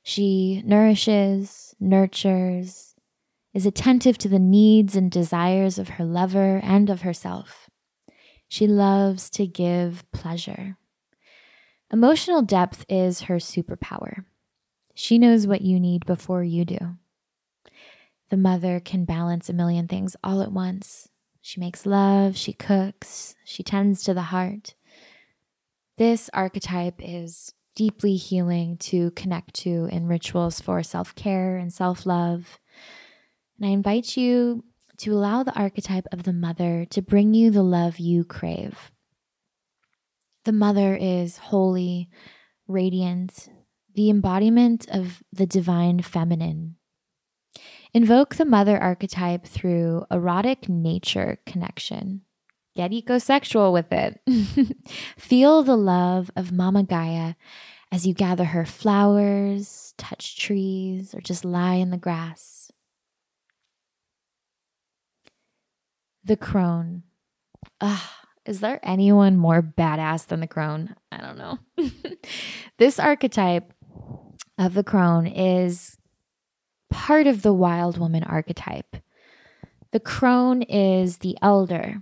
She 0.03 0.61
nourishes, 0.65 1.75
nurtures, 1.79 2.95
is 3.53 3.65
attentive 3.65 4.17
to 4.19 4.29
the 4.29 4.39
needs 4.39 4.95
and 4.95 5.09
desires 5.09 5.79
of 5.79 5.89
her 5.89 6.05
lover 6.05 6.59
and 6.63 6.89
of 6.89 7.01
herself. 7.01 7.69
She 8.47 8.67
loves 8.67 9.29
to 9.31 9.47
give 9.47 10.03
pleasure. 10.11 10.77
Emotional 11.91 12.41
depth 12.41 12.85
is 12.89 13.21
her 13.21 13.37
superpower. 13.37 14.25
She 14.93 15.17
knows 15.17 15.47
what 15.47 15.61
you 15.61 15.79
need 15.79 16.05
before 16.05 16.43
you 16.43 16.65
do. 16.65 16.97
The 18.29 18.37
mother 18.37 18.79
can 18.79 19.05
balance 19.05 19.49
a 19.49 19.53
million 19.53 19.87
things 19.87 20.15
all 20.23 20.41
at 20.41 20.51
once. 20.51 21.09
She 21.41 21.59
makes 21.59 21.85
love, 21.85 22.35
she 22.35 22.53
cooks, 22.53 23.35
she 23.45 23.61
tends 23.61 24.03
to 24.03 24.13
the 24.13 24.23
heart. 24.23 24.73
This 25.97 26.29
archetype 26.33 26.95
is 26.99 27.53
deeply 27.75 28.15
healing 28.15 28.77
to 28.77 29.11
connect 29.11 29.53
to 29.55 29.87
in 29.91 30.07
rituals 30.07 30.59
for 30.59 30.83
self 30.83 31.15
care 31.15 31.55
and 31.57 31.71
self 31.71 32.05
love. 32.05 32.59
And 33.57 33.67
I 33.67 33.69
invite 33.69 34.17
you 34.17 34.65
to 34.97 35.13
allow 35.13 35.43
the 35.43 35.57
archetype 35.57 36.07
of 36.11 36.23
the 36.23 36.33
mother 36.33 36.85
to 36.89 37.01
bring 37.01 37.33
you 37.33 37.49
the 37.49 37.63
love 37.63 37.99
you 37.99 38.25
crave. 38.25 38.91
The 40.43 40.51
mother 40.51 40.95
is 40.95 41.37
holy, 41.37 42.09
radiant, 42.67 43.49
the 43.93 44.09
embodiment 44.09 44.87
of 44.89 45.23
the 45.31 45.45
divine 45.45 46.01
feminine. 46.01 46.75
Invoke 47.93 48.35
the 48.35 48.45
mother 48.45 48.77
archetype 48.77 49.45
through 49.45 50.05
erotic 50.11 50.67
nature 50.67 51.39
connection. 51.45 52.21
Get 52.75 52.91
ecosexual 52.91 53.71
with 53.71 53.91
it. 53.91 54.19
Feel 55.17 55.63
the 55.63 55.77
love 55.77 56.29
of 56.35 56.51
Mama 56.51 56.83
Gaia 56.83 57.35
as 57.91 58.05
you 58.05 58.13
gather 58.13 58.43
her 58.45 58.65
flowers, 58.65 59.93
touch 59.97 60.37
trees, 60.37 61.15
or 61.15 61.21
just 61.21 61.45
lie 61.45 61.75
in 61.75 61.91
the 61.91 61.97
grass. 61.97 62.71
The 66.25 66.35
crone. 66.35 67.03
Ah, 67.79 68.25
is 68.45 68.59
there 68.59 68.79
anyone 68.83 69.37
more 69.37 69.61
badass 69.61 70.27
than 70.27 70.41
the 70.41 70.47
crone? 70.47 70.95
I 71.11 71.17
don't 71.17 71.37
know. 71.37 71.59
this 72.77 72.99
archetype 72.99 73.71
of 74.57 74.73
the 74.73 74.83
crone 74.83 75.27
is 75.27 75.97
part 76.89 77.27
of 77.27 77.41
the 77.41 77.53
wild 77.53 77.97
woman 77.97 78.23
archetype. 78.23 78.97
The 79.91 79.99
crone 79.99 80.61
is 80.63 81.19
the 81.19 81.37
elder, 81.41 82.01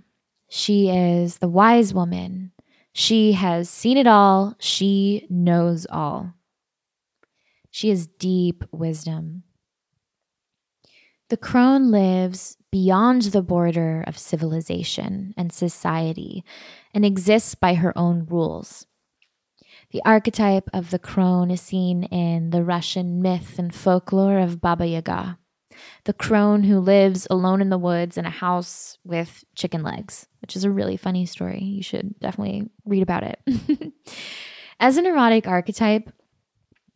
she 0.56 0.88
is 0.88 1.38
the 1.38 1.48
wise 1.48 1.92
woman. 1.92 2.52
She 2.92 3.32
has 3.32 3.68
seen 3.68 3.96
it 3.96 4.06
all. 4.06 4.54
She 4.60 5.26
knows 5.28 5.84
all. 5.90 6.34
She 7.72 7.88
has 7.88 8.06
deep 8.06 8.62
wisdom. 8.70 9.42
The 11.28 11.36
crone 11.36 11.90
lives 11.90 12.56
beyond 12.70 13.22
the 13.22 13.42
border 13.42 14.04
of 14.06 14.16
civilization 14.16 15.34
and 15.36 15.52
society 15.52 16.44
and 16.94 17.04
exists 17.04 17.56
by 17.56 17.74
her 17.74 17.92
own 17.98 18.24
rules. 18.24 18.86
The 19.90 20.02
archetype 20.06 20.70
of 20.72 20.90
the 20.90 21.00
crone 21.00 21.50
is 21.50 21.62
seen 21.62 22.04
in 22.04 22.50
the 22.50 22.62
Russian 22.62 23.20
myth 23.20 23.58
and 23.58 23.74
folklore 23.74 24.38
of 24.38 24.60
Baba 24.60 24.86
Yaga 24.86 25.36
the 26.04 26.12
crone 26.12 26.62
who 26.64 26.78
lives 26.78 27.26
alone 27.30 27.60
in 27.60 27.70
the 27.70 27.78
woods 27.78 28.16
in 28.16 28.24
a 28.24 28.30
house 28.30 28.98
with 29.04 29.44
chicken 29.54 29.82
legs, 29.82 30.26
which 30.40 30.56
is 30.56 30.64
a 30.64 30.70
really 30.70 30.96
funny 30.96 31.26
story. 31.26 31.62
You 31.62 31.82
should 31.82 32.18
definitely 32.20 32.70
read 32.84 33.02
about 33.02 33.22
it. 33.22 33.40
As 34.80 34.96
an 34.96 35.06
erotic 35.06 35.46
archetype, 35.46 36.10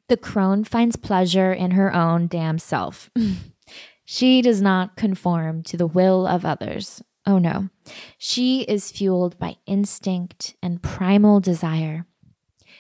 the 0.08 0.16
crone 0.16 0.64
finds 0.64 0.97
pleasure 0.97 1.52
in 1.52 1.73
her 1.73 1.94
own 1.94 2.26
damn 2.26 2.58
self. 2.58 3.11
she 4.04 4.42
does 4.42 4.61
not 4.62 4.97
conform 4.97 5.62
to 5.64 5.76
the 5.76 5.87
will 5.87 6.26
of 6.26 6.44
others. 6.44 7.02
Oh 7.26 7.38
no. 7.38 7.68
She 8.16 8.62
is 8.62 8.90
fueled 8.90 9.38
by 9.38 9.56
instinct 9.66 10.54
and 10.62 10.82
primal 10.82 11.40
desire. 11.40 12.06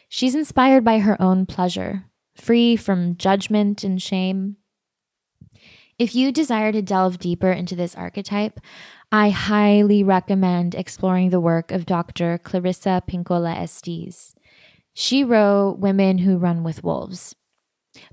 She's 0.08 0.34
inspired 0.34 0.84
by 0.84 1.00
her 1.00 1.20
own 1.20 1.44
pleasure, 1.44 2.04
free 2.34 2.76
from 2.76 3.16
judgment 3.16 3.84
and 3.84 4.00
shame. 4.00 4.56
If 5.98 6.14
you 6.14 6.30
desire 6.30 6.70
to 6.70 6.80
delve 6.80 7.18
deeper 7.18 7.50
into 7.50 7.74
this 7.74 7.96
archetype, 7.96 8.60
I 9.10 9.30
highly 9.30 10.04
recommend 10.04 10.76
exploring 10.76 11.30
the 11.30 11.40
work 11.40 11.72
of 11.72 11.86
Dr. 11.86 12.38
Clarissa 12.38 13.02
Pinkola 13.08 13.56
Estes. 13.56 14.36
She 14.94 15.24
wrote 15.24 15.78
Women 15.80 16.18
Who 16.18 16.38
Run 16.38 16.62
with 16.62 16.84
Wolves. 16.84 17.34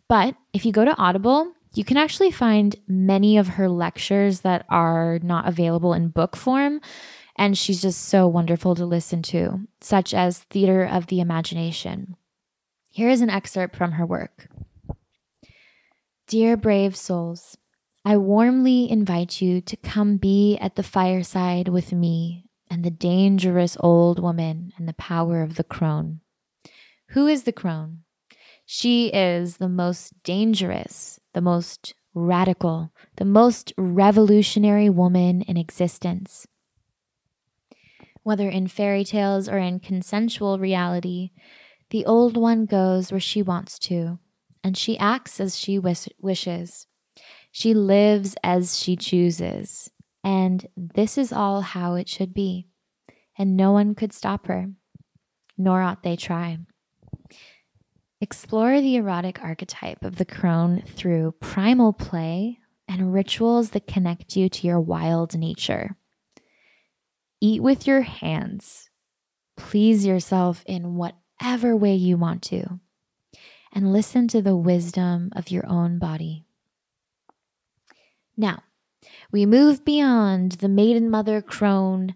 But 0.09 0.35
if 0.51 0.65
you 0.65 0.71
go 0.71 0.83
to 0.83 0.97
Audible, 0.97 1.53
you 1.75 1.83
can 1.83 1.97
actually 1.97 2.31
find 2.31 2.75
many 2.87 3.37
of 3.37 3.49
her 3.49 3.69
lectures 3.69 4.41
that 4.41 4.65
are 4.67 5.19
not 5.21 5.47
available 5.47 5.93
in 5.93 6.07
book 6.07 6.35
form. 6.35 6.81
And 7.37 7.55
she's 7.55 7.83
just 7.83 8.05
so 8.05 8.27
wonderful 8.27 8.73
to 8.75 8.85
listen 8.85 9.21
to, 9.23 9.59
such 9.79 10.11
as 10.11 10.39
Theater 10.39 10.83
of 10.85 11.07
the 11.07 11.19
Imagination. 11.19 12.15
Here 12.87 13.09
is 13.09 13.21
an 13.21 13.29
excerpt 13.29 13.75
from 13.75 13.93
her 13.93 14.05
work 14.05 14.47
Dear 16.27 16.57
brave 16.57 16.95
souls, 16.95 17.57
I 18.07 18.17
warmly 18.17 18.87
invite 18.87 19.41
you 19.41 19.61
to 19.61 19.75
come 19.75 20.17
be 20.17 20.59
at 20.59 20.75
the 20.75 20.83
fireside 20.83 21.69
with 21.69 21.91
me 21.91 22.45
and 22.69 22.83
the 22.83 22.91
dangerous 22.91 23.75
old 23.79 24.19
woman 24.19 24.71
and 24.77 24.87
the 24.87 24.93
power 24.93 25.41
of 25.41 25.55
the 25.55 25.63
crone. 25.63 26.19
Who 27.09 27.25
is 27.25 27.45
the 27.45 27.51
crone? 27.51 28.03
She 28.63 29.07
is 29.07 29.57
the 29.57 29.69
most 29.69 30.21
dangerous, 30.21 31.19
the 31.33 31.41
most 31.41 31.95
radical, 32.13 32.93
the 33.15 33.25
most 33.25 33.73
revolutionary 33.75 34.89
woman 34.89 35.41
in 35.41 35.57
existence. 35.57 36.45
Whether 38.21 38.49
in 38.49 38.67
fairy 38.67 39.03
tales 39.03 39.49
or 39.49 39.57
in 39.57 39.79
consensual 39.79 40.59
reality, 40.59 41.31
the 41.89 42.05
old 42.05 42.37
one 42.37 42.67
goes 42.67 43.11
where 43.11 43.19
she 43.19 43.41
wants 43.41 43.79
to, 43.79 44.19
and 44.63 44.77
she 44.77 44.95
acts 44.99 45.39
as 45.39 45.57
she 45.57 45.79
wish- 45.79 46.09
wishes. 46.19 46.85
She 47.57 47.73
lives 47.73 48.35
as 48.43 48.77
she 48.77 48.97
chooses, 48.97 49.89
and 50.25 50.67
this 50.75 51.17
is 51.17 51.31
all 51.31 51.61
how 51.61 51.95
it 51.95 52.09
should 52.09 52.33
be, 52.33 52.67
and 53.37 53.55
no 53.55 53.71
one 53.71 53.95
could 53.95 54.11
stop 54.11 54.47
her, 54.47 54.71
nor 55.57 55.81
ought 55.81 56.03
they 56.03 56.17
try. 56.17 56.57
Explore 58.19 58.81
the 58.81 58.97
erotic 58.97 59.41
archetype 59.41 60.03
of 60.03 60.17
the 60.17 60.25
crone 60.25 60.81
through 60.81 61.35
primal 61.39 61.93
play 61.93 62.59
and 62.89 63.13
rituals 63.13 63.69
that 63.69 63.87
connect 63.87 64.35
you 64.35 64.49
to 64.49 64.67
your 64.67 64.81
wild 64.81 65.37
nature. 65.37 65.95
Eat 67.39 67.63
with 67.63 67.87
your 67.87 68.01
hands. 68.01 68.89
Please 69.55 70.05
yourself 70.05 70.61
in 70.65 70.95
whatever 70.95 71.73
way 71.73 71.95
you 71.95 72.17
want 72.17 72.41
to. 72.41 72.81
And 73.71 73.93
listen 73.93 74.27
to 74.27 74.41
the 74.41 74.57
wisdom 74.57 75.29
of 75.37 75.51
your 75.51 75.65
own 75.67 75.99
body. 75.99 76.44
Now, 78.37 78.63
we 79.31 79.45
move 79.45 79.85
beyond 79.85 80.53
the 80.53 80.69
maiden 80.69 81.09
mother 81.09 81.41
crone 81.41 82.15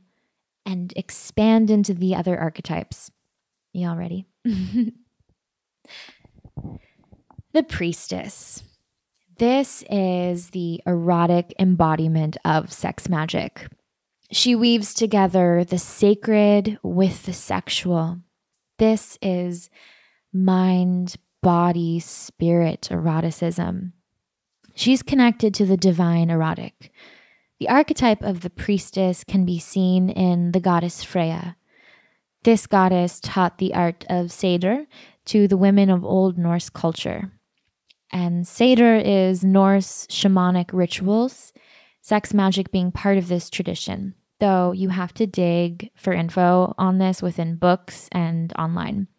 and 0.66 0.94
expand 0.96 1.70
into 1.70 1.94
the 1.94 2.16
other 2.16 2.38
archetypes. 2.38 3.12
Y'all 3.74 3.96
ready? 3.96 4.26
The 7.52 7.64
priestess. 7.64 8.62
This 9.40 9.84
is 9.90 10.52
the 10.52 10.84
erotic 10.86 11.52
embodiment 11.58 12.38
of 12.46 12.72
sex 12.72 13.10
magic. 13.10 13.68
She 14.32 14.56
weaves 14.56 14.94
together 14.94 15.64
the 15.64 15.80
sacred 15.80 16.78
with 16.84 17.26
the 17.26 17.34
sexual. 17.34 18.20
This 18.78 19.18
is 19.24 19.72
mind, 20.32 21.16
body, 21.42 22.00
spirit 22.00 22.90
eroticism. 22.92 23.94
She's 24.80 25.04
connected 25.04 25.54
to 25.56 25.66
the 25.66 25.76
divine 25.76 26.30
erotic. 26.30 26.90
The 27.60 27.68
archetype 27.68 28.22
of 28.22 28.40
the 28.40 28.50
priestess 28.50 29.26
can 29.26 29.44
be 29.44 29.60
seen 29.60 30.10
in 30.10 30.54
the 30.54 30.62
goddess 30.62 31.04
Freya. 31.04 31.58
This 32.46 32.66
goddess 32.66 33.20
taught 33.20 33.58
the 33.58 33.74
art 33.74 34.06
of 34.08 34.28
Seidr 34.28 34.88
to 35.26 35.50
the 35.50 35.58
women 35.58 35.90
of 35.90 36.06
Old 36.06 36.38
Norse 36.38 36.70
culture. 36.70 37.30
And 38.10 38.46
Seidr 38.46 39.04
is 39.04 39.44
Norse 39.44 40.08
shamanic 40.08 40.70
rituals, 40.72 41.52
sex 42.00 42.34
magic 42.34 42.72
being 42.72 42.94
part 42.94 43.18
of 43.18 43.28
this 43.28 43.50
tradition, 43.50 44.16
though 44.40 44.72
you 44.72 44.88
have 44.88 45.14
to 45.16 45.28
dig 45.28 45.92
for 45.94 46.14
info 46.14 46.74
on 46.78 47.00
this 47.00 47.22
within 47.22 47.58
books 47.58 48.08
and 48.14 48.54
online. 48.58 49.10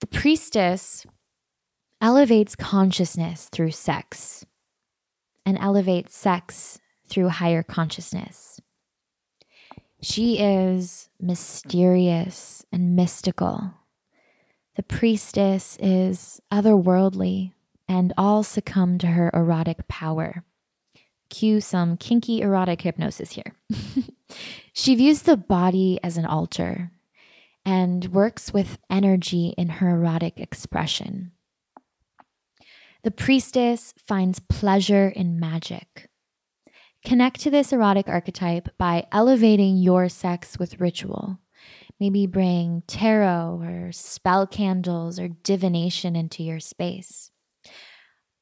The 0.00 0.06
priestess 0.06 1.04
elevates 2.00 2.54
consciousness 2.54 3.48
through 3.50 3.70
sex 3.70 4.44
and 5.44 5.58
elevates 5.58 6.16
sex 6.16 6.78
through 7.08 7.28
higher 7.28 7.62
consciousness. 7.62 8.60
She 10.02 10.38
is 10.38 11.08
mysterious 11.20 12.64
and 12.72 12.94
mystical 12.94 13.74
the 14.76 14.82
priestess 14.82 15.78
is 15.80 16.40
otherworldly, 16.52 17.52
and 17.88 18.12
all 18.18 18.42
succumb 18.42 18.98
to 18.98 19.06
her 19.08 19.30
erotic 19.32 19.88
power. 19.88 20.44
Cue 21.30 21.60
some 21.62 21.96
kinky 21.96 22.42
erotic 22.42 22.82
hypnosis 22.82 23.32
here. 23.32 23.54
she 24.72 24.94
views 24.94 25.22
the 25.22 25.36
body 25.36 25.98
as 26.02 26.18
an 26.18 26.26
altar 26.26 26.92
and 27.64 28.12
works 28.12 28.52
with 28.52 28.78
energy 28.90 29.54
in 29.56 29.68
her 29.68 29.90
erotic 29.90 30.38
expression. 30.38 31.32
The 33.02 33.10
priestess 33.10 33.94
finds 34.06 34.40
pleasure 34.40 35.08
in 35.08 35.38
magic. 35.38 36.08
Connect 37.04 37.40
to 37.40 37.50
this 37.50 37.72
erotic 37.72 38.08
archetype 38.08 38.68
by 38.78 39.06
elevating 39.12 39.76
your 39.76 40.08
sex 40.08 40.58
with 40.58 40.80
ritual. 40.80 41.38
Maybe 42.00 42.26
bring 42.26 42.82
tarot 42.86 43.62
or 43.62 43.92
spell 43.92 44.46
candles 44.46 45.18
or 45.20 45.28
divination 45.28 46.16
into 46.16 46.42
your 46.42 46.60
space. 46.60 47.30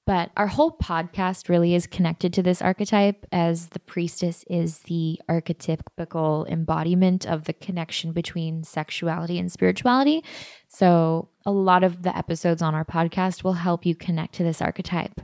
But 0.06 0.30
our 0.36 0.46
whole 0.46 0.76
podcast 0.76 1.48
really 1.48 1.74
is 1.74 1.86
connected 1.86 2.34
to 2.34 2.42
this 2.42 2.60
archetype, 2.60 3.24
as 3.32 3.68
the 3.68 3.80
priestess 3.80 4.44
is 4.50 4.80
the 4.80 5.18
archetypical 5.30 6.46
embodiment 6.46 7.26
of 7.26 7.44
the 7.44 7.54
connection 7.54 8.12
between 8.12 8.64
sexuality 8.64 9.38
and 9.38 9.50
spirituality. 9.50 10.22
So, 10.68 11.30
a 11.46 11.52
lot 11.52 11.84
of 11.84 12.02
the 12.02 12.14
episodes 12.16 12.60
on 12.60 12.74
our 12.74 12.84
podcast 12.84 13.44
will 13.44 13.54
help 13.54 13.86
you 13.86 13.94
connect 13.94 14.34
to 14.34 14.42
this 14.44 14.60
archetype. 14.60 15.22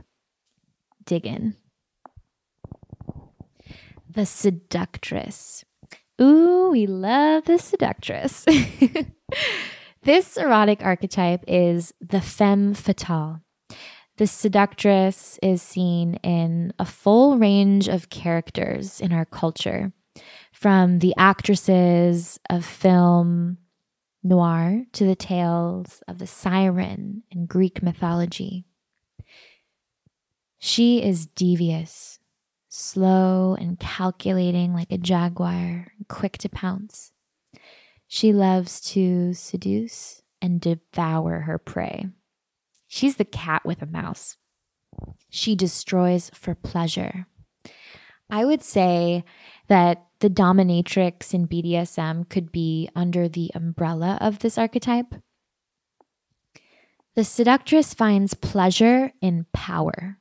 Dig 1.05 1.27
in. 1.27 1.55
The 4.09 4.25
seductress. 4.25 5.63
Ooh, 6.19 6.69
we 6.71 6.87
love 6.87 7.45
the 7.45 7.59
seductress. 7.59 8.45
this 10.03 10.37
erotic 10.37 10.83
archetype 10.83 11.43
is 11.47 11.93
the 12.01 12.21
femme 12.21 12.73
fatale. 12.73 13.41
The 14.17 14.27
seductress 14.27 15.39
is 15.41 15.61
seen 15.61 16.15
in 16.15 16.73
a 16.77 16.85
full 16.85 17.37
range 17.37 17.87
of 17.87 18.09
characters 18.09 18.99
in 18.99 19.11
our 19.11 19.25
culture, 19.25 19.93
from 20.51 20.99
the 20.99 21.13
actresses 21.17 22.39
of 22.49 22.65
film 22.65 23.57
noir 24.23 24.83
to 24.93 25.05
the 25.05 25.15
tales 25.15 26.03
of 26.07 26.19
the 26.19 26.27
siren 26.27 27.23
in 27.31 27.45
Greek 27.45 27.81
mythology. 27.81 28.65
She 30.59 31.01
is 31.01 31.25
devious, 31.25 32.19
slow 32.69 33.55
and 33.59 33.79
calculating 33.79 34.73
like 34.73 34.91
a 34.91 34.97
jaguar, 34.97 35.93
quick 36.07 36.37
to 36.39 36.49
pounce. 36.49 37.11
She 38.07 38.33
loves 38.33 38.79
to 38.91 39.33
seduce 39.33 40.21
and 40.41 40.61
devour 40.61 41.39
her 41.41 41.57
prey. 41.57 42.09
She's 42.93 43.15
the 43.15 43.23
cat 43.23 43.61
with 43.63 43.81
a 43.81 43.85
mouse. 43.85 44.35
She 45.29 45.55
destroys 45.55 46.29
for 46.33 46.55
pleasure. 46.55 47.25
I 48.29 48.43
would 48.43 48.61
say 48.61 49.23
that 49.69 50.07
the 50.19 50.29
dominatrix 50.29 51.33
in 51.33 51.47
BDSM 51.47 52.27
could 52.27 52.51
be 52.51 52.89
under 52.93 53.29
the 53.29 53.49
umbrella 53.55 54.17
of 54.19 54.39
this 54.39 54.57
archetype. 54.57 55.15
The 57.15 57.23
seductress 57.23 57.93
finds 57.93 58.33
pleasure 58.33 59.13
in 59.21 59.45
power. 59.53 60.17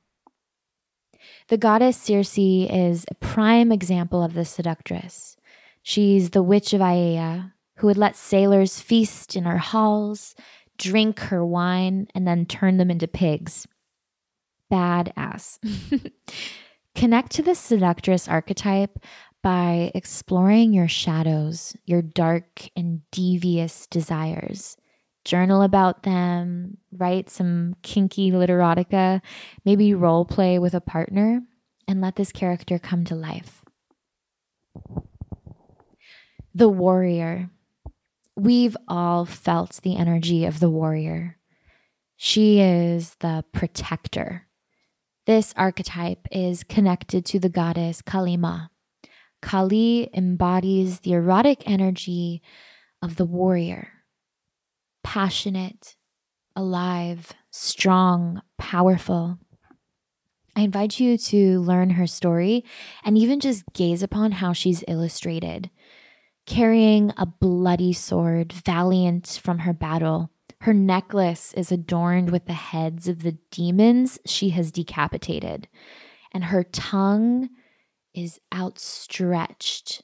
The 1.48 1.58
goddess 1.58 1.96
Circe 1.96 2.38
is 2.38 3.04
a 3.10 3.16
prime 3.16 3.72
example 3.72 4.22
of 4.22 4.34
the 4.34 4.44
seductress. 4.44 5.36
She's 5.82 6.30
the 6.30 6.42
witch 6.44 6.72
of 6.72 6.80
Aeaea, 6.80 7.50
who 7.78 7.88
would 7.88 7.98
let 7.98 8.14
sailors 8.14 8.78
feast 8.78 9.34
in 9.34 9.42
her 9.42 9.58
halls, 9.58 10.36
drink 10.80 11.20
her 11.20 11.44
wine, 11.44 12.08
and 12.14 12.26
then 12.26 12.46
turn 12.46 12.78
them 12.78 12.90
into 12.90 13.06
pigs. 13.06 13.66
Badass. 14.72 15.58
Connect 16.94 17.30
to 17.32 17.42
the 17.42 17.54
seductress 17.54 18.26
archetype 18.26 18.98
by 19.42 19.92
exploring 19.94 20.72
your 20.72 20.88
shadows, 20.88 21.76
your 21.84 22.02
dark 22.02 22.68
and 22.74 23.02
devious 23.10 23.86
desires. 23.86 24.76
Journal 25.24 25.62
about 25.62 26.02
them, 26.02 26.78
write 26.92 27.28
some 27.28 27.76
kinky 27.82 28.30
literotica, 28.30 29.20
maybe 29.64 29.94
role 29.94 30.24
play 30.24 30.58
with 30.58 30.74
a 30.74 30.80
partner, 30.80 31.42
and 31.86 32.00
let 32.00 32.16
this 32.16 32.32
character 32.32 32.78
come 32.78 33.04
to 33.04 33.14
life. 33.14 33.62
The 36.54 36.68
warrior. 36.68 37.50
We've 38.40 38.76
all 38.88 39.26
felt 39.26 39.80
the 39.82 39.96
energy 39.96 40.46
of 40.46 40.60
the 40.60 40.70
warrior. 40.70 41.36
She 42.16 42.58
is 42.58 43.16
the 43.20 43.44
protector. 43.52 44.46
This 45.26 45.52
archetype 45.58 46.26
is 46.32 46.64
connected 46.64 47.26
to 47.26 47.38
the 47.38 47.50
goddess 47.50 48.00
Kali 48.00 48.38
Ma. 48.38 48.68
Kali 49.42 50.08
embodies 50.14 51.00
the 51.00 51.12
erotic 51.12 51.64
energy 51.66 52.40
of 53.02 53.16
the 53.16 53.26
warrior 53.26 53.88
passionate, 55.04 55.96
alive, 56.56 57.32
strong, 57.50 58.40
powerful. 58.56 59.38
I 60.56 60.62
invite 60.62 60.98
you 60.98 61.18
to 61.18 61.60
learn 61.60 61.90
her 61.90 62.06
story 62.06 62.64
and 63.04 63.18
even 63.18 63.38
just 63.38 63.64
gaze 63.74 64.02
upon 64.02 64.32
how 64.32 64.54
she's 64.54 64.82
illustrated. 64.88 65.68
Carrying 66.50 67.12
a 67.16 67.26
bloody 67.26 67.92
sword, 67.92 68.52
valiant 68.52 69.38
from 69.40 69.60
her 69.60 69.72
battle, 69.72 70.32
her 70.62 70.74
necklace 70.74 71.54
is 71.54 71.70
adorned 71.70 72.30
with 72.30 72.46
the 72.46 72.54
heads 72.54 73.06
of 73.06 73.22
the 73.22 73.38
demons 73.52 74.18
she 74.26 74.48
has 74.48 74.72
decapitated, 74.72 75.68
and 76.32 76.46
her 76.46 76.64
tongue 76.64 77.50
is 78.14 78.40
outstretched. 78.52 80.02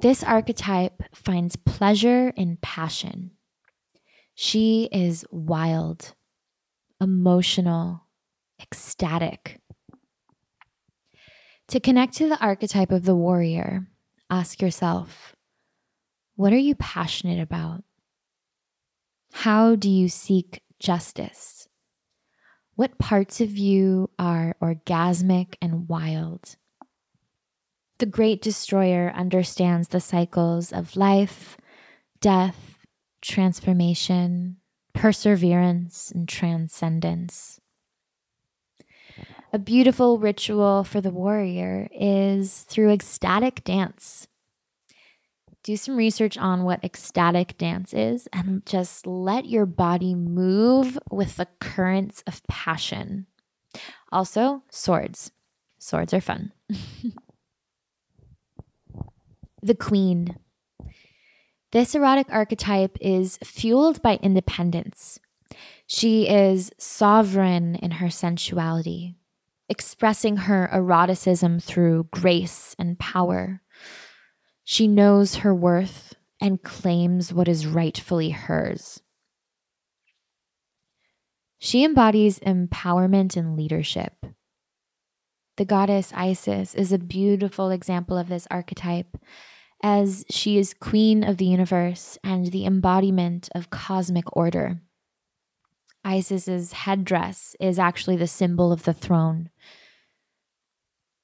This 0.00 0.24
archetype 0.24 1.04
finds 1.14 1.54
pleasure 1.54 2.30
in 2.30 2.58
passion. 2.60 3.30
She 4.34 4.88
is 4.90 5.24
wild, 5.30 6.12
emotional, 7.00 8.08
ecstatic. 8.60 9.60
To 11.68 11.78
connect 11.78 12.14
to 12.14 12.28
the 12.28 12.40
archetype 12.40 12.90
of 12.90 13.04
the 13.04 13.14
warrior, 13.14 13.86
ask 14.32 14.62
yourself 14.62 15.36
what 16.36 16.54
are 16.54 16.58
you 16.58 16.74
passionate 16.74 17.38
about? 17.38 17.84
How 19.32 19.74
do 19.74 19.90
you 19.90 20.08
seek 20.08 20.62
justice? 20.80 21.68
What 22.74 22.98
parts 22.98 23.42
of 23.42 23.58
you 23.58 24.08
are 24.18 24.56
orgasmic 24.62 25.56
and 25.60 25.86
wild? 25.86 26.56
The 27.98 28.06
great 28.06 28.40
destroyer 28.40 29.12
understands 29.14 29.88
the 29.88 30.00
cycles 30.00 30.72
of 30.72 30.96
life, 30.96 31.58
death, 32.20 32.78
transformation, 33.20 34.56
perseverance, 34.94 36.10
and 36.10 36.26
transcendence. 36.26 37.60
A 39.52 39.58
beautiful 39.58 40.18
ritual 40.18 40.84
for 40.84 41.00
the 41.00 41.10
warrior 41.10 41.88
is 41.92 42.62
through 42.62 42.90
ecstatic 42.90 43.62
dance 43.64 44.26
do 45.62 45.76
some 45.76 45.96
research 45.96 46.36
on 46.36 46.64
what 46.64 46.82
ecstatic 46.84 47.56
dance 47.56 47.94
is 47.94 48.28
and 48.32 48.66
just 48.66 49.06
let 49.06 49.46
your 49.46 49.66
body 49.66 50.14
move 50.14 50.98
with 51.10 51.36
the 51.36 51.46
currents 51.60 52.22
of 52.26 52.42
passion. 52.48 53.26
Also, 54.10 54.62
swords. 54.70 55.30
Swords 55.78 56.12
are 56.12 56.20
fun. 56.20 56.52
the 59.62 59.74
queen. 59.74 60.36
This 61.70 61.94
erotic 61.94 62.26
archetype 62.30 62.98
is 63.00 63.38
fueled 63.38 64.02
by 64.02 64.16
independence. 64.16 65.18
She 65.86 66.28
is 66.28 66.72
sovereign 66.76 67.76
in 67.76 67.92
her 67.92 68.10
sensuality, 68.10 69.16
expressing 69.72 70.36
her 70.36 70.68
eroticism 70.70 71.58
through 71.58 72.08
grace 72.12 72.76
and 72.78 72.98
power. 72.98 73.62
She 74.64 74.86
knows 74.86 75.36
her 75.36 75.54
worth 75.54 76.12
and 76.42 76.62
claims 76.62 77.32
what 77.32 77.48
is 77.48 77.66
rightfully 77.66 78.30
hers. 78.30 79.00
She 81.58 81.84
embodies 81.84 82.38
empowerment 82.40 83.34
and 83.34 83.56
leadership. 83.56 84.12
The 85.56 85.64
goddess 85.64 86.12
Isis 86.14 86.74
is 86.74 86.92
a 86.92 86.98
beautiful 86.98 87.70
example 87.70 88.18
of 88.18 88.28
this 88.28 88.46
archetype, 88.50 89.16
as 89.82 90.26
she 90.28 90.58
is 90.58 90.74
queen 90.74 91.24
of 91.24 91.38
the 91.38 91.46
universe 91.46 92.18
and 92.22 92.48
the 92.48 92.66
embodiment 92.66 93.48
of 93.54 93.70
cosmic 93.70 94.36
order. 94.36 94.82
Isis's 96.04 96.72
headdress 96.72 97.56
is 97.60 97.78
actually 97.78 98.16
the 98.16 98.26
symbol 98.26 98.72
of 98.72 98.84
the 98.84 98.92
throne. 98.92 99.50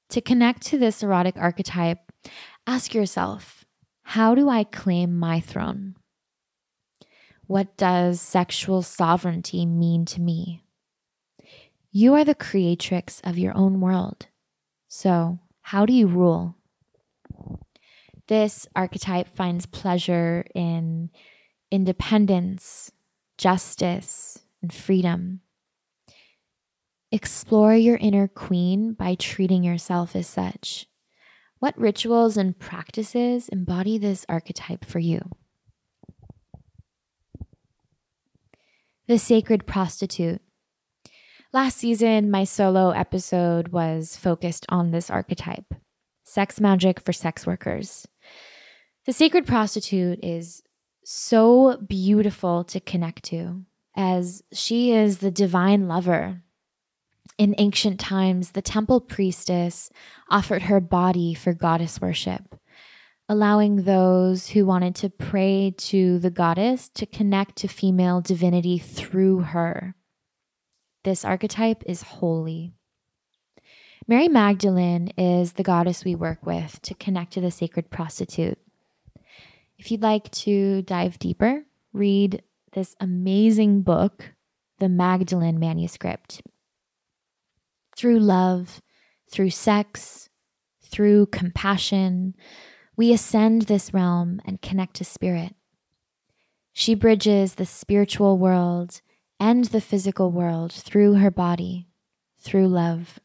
To 0.09 0.21
connect 0.21 0.63
to 0.67 0.77
this 0.77 1.03
erotic 1.03 1.35
archetype, 1.37 2.09
Ask 2.69 2.93
yourself 2.93 3.65
how 4.03 4.35
do 4.35 4.47
I 4.49 4.63
claim 4.63 5.17
my 5.17 5.39
throne? 5.39 5.95
What 7.47 7.77
does 7.77 8.21
sexual 8.21 8.83
sovereignty 8.83 9.65
mean 9.65 10.05
to 10.05 10.21
me? 10.21 10.63
You 11.91 12.13
are 12.13 12.23
the 12.23 12.35
creatrix 12.35 13.21
of 13.23 13.39
your 13.39 13.57
own 13.57 13.81
world. 13.81 14.27
So, 14.87 15.39
how 15.61 15.87
do 15.87 15.93
you 15.93 16.05
rule? 16.05 16.55
This 18.27 18.67
archetype 18.75 19.27
finds 19.27 19.65
pleasure 19.65 20.45
in 20.53 21.09
independence, 21.71 22.91
justice, 23.39 24.43
and 24.61 24.73
freedom. 24.73 25.41
Explore 27.11 27.75
your 27.75 27.97
inner 27.97 28.27
queen 28.27 28.93
by 28.93 29.15
treating 29.15 29.63
yourself 29.63 30.15
as 30.15 30.27
such. 30.27 30.85
What 31.59 31.77
rituals 31.77 32.37
and 32.37 32.57
practices 32.57 33.49
embody 33.49 33.97
this 33.97 34.25
archetype 34.29 34.85
for 34.85 34.99
you? 34.99 35.21
The 39.07 39.17
Sacred 39.17 39.65
Prostitute. 39.65 40.41
Last 41.51 41.77
season, 41.77 42.29
my 42.29 42.43
solo 42.43 42.91
episode 42.91 43.69
was 43.69 44.15
focused 44.15 44.65
on 44.69 44.91
this 44.91 45.09
archetype 45.09 45.73
sex 46.23 46.61
magic 46.61 46.99
for 46.99 47.11
sex 47.11 47.47
workers. 47.47 48.07
The 49.07 49.13
Sacred 49.13 49.47
Prostitute 49.47 50.19
is 50.23 50.61
so 51.03 51.77
beautiful 51.77 52.63
to 52.65 52.79
connect 52.79 53.23
to, 53.25 53.65
as 53.99 54.41
she 54.53 54.93
is 54.93 55.17
the 55.17 55.29
divine 55.29 55.89
lover 55.89 56.41
in 57.37 57.53
ancient 57.57 57.99
times, 57.99 58.51
the 58.51 58.61
temple 58.61 59.01
priestess 59.01 59.89
offered 60.29 60.63
her 60.63 60.79
body 60.79 61.33
for 61.33 61.53
goddess 61.53 61.99
worship, 61.99 62.57
allowing 63.27 63.83
those 63.83 64.49
who 64.49 64.65
wanted 64.65 64.95
to 64.95 65.09
pray 65.09 65.73
to 65.77 66.17
the 66.19 66.29
goddess 66.29 66.87
to 66.95 67.05
connect 67.05 67.57
to 67.57 67.67
female 67.67 68.21
divinity 68.21 68.77
through 68.77 69.39
her. 69.39 69.95
This 71.03 71.25
archetype 71.25 71.83
is 71.85 72.03
holy. 72.03 72.71
Mary 74.07 74.29
Magdalene 74.29 75.09
is 75.17 75.53
the 75.53 75.63
goddess 75.63 76.05
we 76.05 76.15
work 76.15 76.45
with 76.45 76.81
to 76.83 76.93
connect 76.93 77.33
to 77.33 77.41
the 77.41 77.51
sacred 77.51 77.89
prostitute. 77.89 78.59
If 79.77 79.91
you'd 79.91 80.01
like 80.01 80.31
to 80.31 80.83
dive 80.83 81.19
deeper, 81.19 81.63
read 81.91 82.43
this 82.73 82.95
amazing 82.99 83.81
book, 83.81 84.33
The 84.79 84.89
Magdalen 84.89 85.59
Manuscript 85.59 86.41
through 87.99 88.19
love, 88.19 88.81
through 89.29 89.49
sex, 89.49 90.29
through 90.81 91.25
compassion, 91.25 92.33
we 92.95 93.11
ascend 93.11 93.63
this 93.63 93.93
realm 93.93 94.39
and 94.45 94.61
connect 94.61 94.95
to 94.95 95.03
spirit. 95.03 95.53
She 96.71 96.95
bridges 96.95 97.55
the 97.55 97.65
spiritual 97.65 98.37
world 98.37 99.01
and 99.37 99.65
the 99.65 99.81
physical 99.81 100.31
world 100.31 100.71
through 100.71 101.15
her 101.15 101.29
body, 101.29 101.89
through 102.39 102.69
love. 102.69 103.19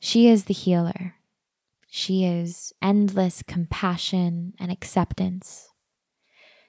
She 0.00 0.28
is 0.28 0.46
the 0.46 0.54
healer. 0.54 1.16
She 1.90 2.24
is 2.24 2.72
endless 2.80 3.42
compassion 3.42 4.54
and 4.58 4.72
acceptance. 4.72 5.71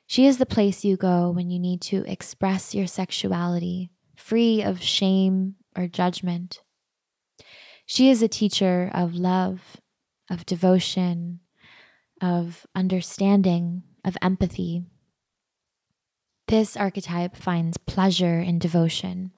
She 0.07 0.25
is 0.25 0.37
the 0.37 0.45
place 0.45 0.85
you 0.85 0.97
go 0.97 1.31
when 1.31 1.49
you 1.49 1.59
need 1.59 1.81
to 1.83 2.03
express 2.05 2.75
your 2.75 2.87
sexuality, 2.87 3.89
free 4.15 4.61
of 4.61 4.81
shame 4.81 5.55
or 5.75 5.87
judgment. 5.87 6.61
She 7.85 8.09
is 8.09 8.21
a 8.21 8.27
teacher 8.27 8.91
of 8.93 9.15
love, 9.15 9.77
of 10.29 10.45
devotion, 10.45 11.39
of 12.21 12.65
understanding, 12.75 13.83
of 14.05 14.17
empathy. 14.21 14.83
This 16.47 16.77
archetype 16.77 17.35
finds 17.35 17.77
pleasure 17.77 18.39
in 18.39 18.59
devotion. 18.59 19.31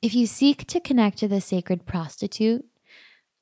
If 0.00 0.14
you 0.14 0.26
seek 0.26 0.66
to 0.66 0.80
connect 0.80 1.18
to 1.18 1.28
the 1.28 1.40
sacred 1.40 1.86
prostitute, 1.86 2.64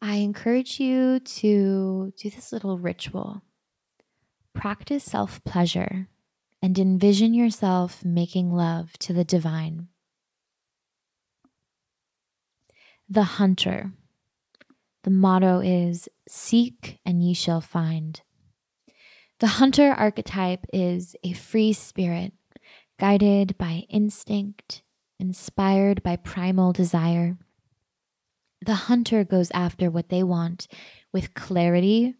I 0.02 0.16
encourage 0.16 0.80
you 0.80 1.20
to 1.20 2.12
do 2.16 2.30
this 2.30 2.52
little 2.52 2.78
ritual. 2.78 3.42
Practice 4.54 5.04
self 5.04 5.42
pleasure 5.44 6.08
and 6.62 6.78
envision 6.78 7.34
yourself 7.34 8.04
making 8.04 8.52
love 8.52 8.92
to 8.98 9.12
the 9.12 9.24
divine. 9.24 9.88
The 13.08 13.22
hunter. 13.22 13.92
The 15.02 15.10
motto 15.10 15.60
is 15.60 16.08
Seek 16.28 17.00
and 17.06 17.22
ye 17.22 17.32
shall 17.32 17.60
find. 17.60 18.20
The 19.38 19.46
hunter 19.46 19.92
archetype 19.92 20.66
is 20.72 21.16
a 21.24 21.32
free 21.32 21.72
spirit, 21.72 22.34
guided 22.98 23.56
by 23.56 23.84
instinct, 23.88 24.82
inspired 25.18 26.02
by 26.02 26.16
primal 26.16 26.72
desire. 26.72 27.38
The 28.60 28.74
hunter 28.74 29.24
goes 29.24 29.50
after 29.52 29.90
what 29.90 30.10
they 30.10 30.22
want 30.22 30.68
with 31.10 31.32
clarity, 31.32 32.16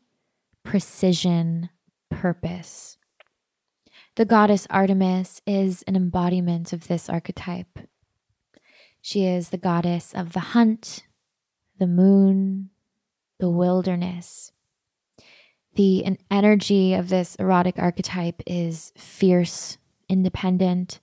precision, 0.65 1.69
purpose. 2.11 2.99
The 4.17 4.25
goddess 4.25 4.67
Artemis 4.69 5.41
is 5.47 5.83
an 5.87 5.97
embodiment 5.97 6.73
of 6.73 6.89
this 6.89 7.09
archetype. 7.09 7.79
She 9.01 9.25
is 9.25 9.49
the 9.49 9.57
goddess 9.57 10.13
of 10.15 10.33
the 10.33 10.41
hunt, 10.41 11.05
the 11.79 11.87
moon, 11.87 12.71
the 13.39 13.49
wilderness. 13.49 14.53
The 15.75 16.05
energy 16.31 16.95
of 16.95 17.09
this 17.09 17.37
erotic 17.37 17.79
archetype 17.79 18.43
is 18.47 18.93
fierce, 18.97 19.79
independent, 20.09 21.01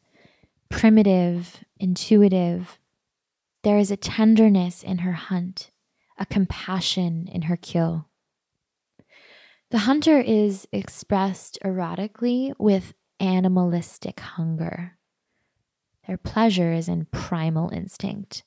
primitive, 0.70 1.64
intuitive. 1.80 2.78
There 3.64 3.80
is 3.80 3.90
a 3.90 3.98
tenderness 3.98 4.84
in 4.84 5.00
her 5.00 5.14
hunt, 5.14 5.72
a 6.20 6.26
compassion 6.26 7.28
in 7.32 7.44
her 7.44 7.58
kill. 7.58 8.10
The 9.70 9.80
hunter 9.80 10.22
is 10.22 10.66
expressed 10.72 11.60
erotically 11.64 12.54
with 12.58 12.94
animalistic 13.20 14.22
hunger. 14.22 14.98
Their 16.08 16.18
pleasure 16.18 16.72
is 16.72 16.88
in 16.88 17.08
primal 17.12 17.70
instinct. 17.70 18.44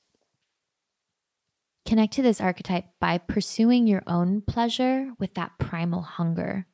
Connect 1.85 2.13
to 2.13 2.23
this 2.23 2.41
archetype 2.41 2.85
by 2.99 3.19
pursuing 3.19 3.85
your 3.85 4.01
own 4.07 4.41
pleasure 4.41 5.11
with 5.19 5.35
that 5.35 5.51
primal 5.59 6.01
hunger. 6.01 6.65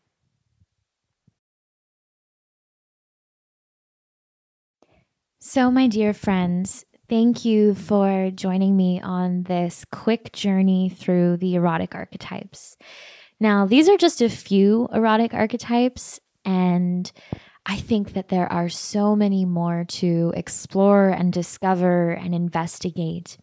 So, 5.40 5.70
my 5.70 5.88
dear 5.88 6.14
friends, 6.14 6.86
thank 7.10 7.44
you 7.44 7.74
for 7.74 8.32
joining 8.34 8.78
me 8.78 9.02
on 9.02 9.44
this 9.44 9.84
quick 9.92 10.32
journey 10.32 10.88
through 10.88 11.38
the 11.38 11.56
erotic 11.56 11.96
archetypes. 11.96 12.78
Now, 13.40 13.66
these 13.66 13.88
are 13.88 13.98
just 13.98 14.22
a 14.22 14.30
few 14.30 14.88
erotic 14.92 15.34
archetypes, 15.34 16.20
and 16.44 17.12
I 17.66 17.78
think 17.78 18.14
that 18.14 18.30
there 18.30 18.52
are 18.52 18.70
so 18.70 19.16
many 19.16 19.46
more 19.46 19.86
to 19.90 20.34
explore 20.36 21.10
and 21.10 21.32
discover 21.32 22.12
and 22.12 22.34
investigate. 22.34 23.38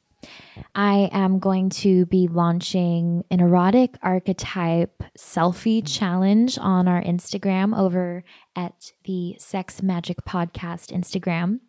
I 0.75 1.11
am 1.13 1.39
going 1.39 1.69
to 1.71 2.07
be 2.07 2.29
launching 2.29 3.25
an 3.31 3.41
erotic 3.41 3.97
archetype 4.03 5.03
selfie 5.19 5.83
challenge 5.87 6.59
on 6.59 6.89
our 6.89 7.03
Instagram 7.03 7.79
over 7.79 8.25
at 8.57 8.93
the 9.05 9.37
Sex 9.39 9.83
Magic 9.83 10.25
Podcast 10.25 10.93
Instagram. 10.93 11.61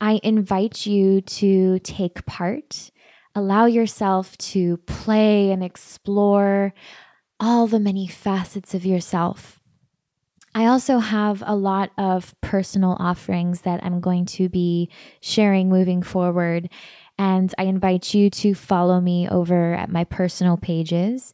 I 0.00 0.20
invite 0.22 0.86
you 0.86 1.20
to 1.20 1.78
take 1.80 2.24
part, 2.24 2.90
allow 3.34 3.66
yourself 3.66 4.38
to 4.38 4.78
play 4.78 5.50
and 5.50 5.62
explore 5.62 6.72
all 7.40 7.66
the 7.66 7.80
many 7.80 8.06
facets 8.06 8.74
of 8.74 8.84
yourself. 8.84 9.58
I 10.54 10.66
also 10.66 10.98
have 10.98 11.42
a 11.46 11.56
lot 11.56 11.90
of 11.96 12.38
personal 12.40 12.96
offerings 12.98 13.62
that 13.62 13.82
I'm 13.84 14.00
going 14.00 14.26
to 14.26 14.48
be 14.48 14.90
sharing 15.20 15.68
moving 15.68 16.02
forward. 16.02 16.68
And 17.18 17.54
I 17.58 17.64
invite 17.64 18.14
you 18.14 18.30
to 18.30 18.54
follow 18.54 19.00
me 19.00 19.28
over 19.28 19.74
at 19.74 19.90
my 19.90 20.04
personal 20.04 20.56
pages, 20.56 21.32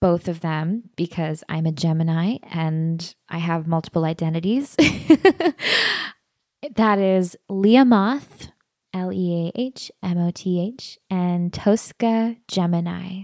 both 0.00 0.28
of 0.28 0.40
them, 0.40 0.90
because 0.96 1.42
I'm 1.48 1.66
a 1.66 1.72
Gemini 1.72 2.38
and 2.42 3.14
I 3.28 3.38
have 3.38 3.66
multiple 3.66 4.04
identities. 4.04 4.76
that 6.74 6.98
is 6.98 7.36
Leah 7.48 7.84
Moth, 7.84 8.48
L 8.92 9.12
E 9.12 9.50
A 9.56 9.58
H 9.58 9.90
M 10.02 10.18
O 10.18 10.30
T 10.30 10.60
H, 10.60 10.98
and 11.08 11.52
Tosca 11.52 12.36
Gemini. 12.48 13.22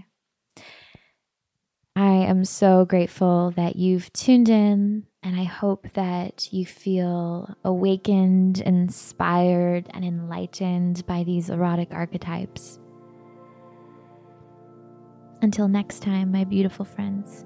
I 1.99 2.13
am 2.13 2.45
so 2.45 2.85
grateful 2.85 3.51
that 3.57 3.75
you've 3.75 4.13
tuned 4.13 4.47
in, 4.47 5.03
and 5.21 5.37
I 5.37 5.43
hope 5.43 5.85
that 5.95 6.47
you 6.53 6.65
feel 6.65 7.53
awakened, 7.65 8.61
inspired, 8.61 9.89
and 9.89 10.05
enlightened 10.05 11.05
by 11.05 11.25
these 11.25 11.49
erotic 11.49 11.89
archetypes. 11.91 12.79
Until 15.41 15.67
next 15.67 16.01
time, 16.01 16.31
my 16.31 16.45
beautiful 16.45 16.85
friends. 16.85 17.43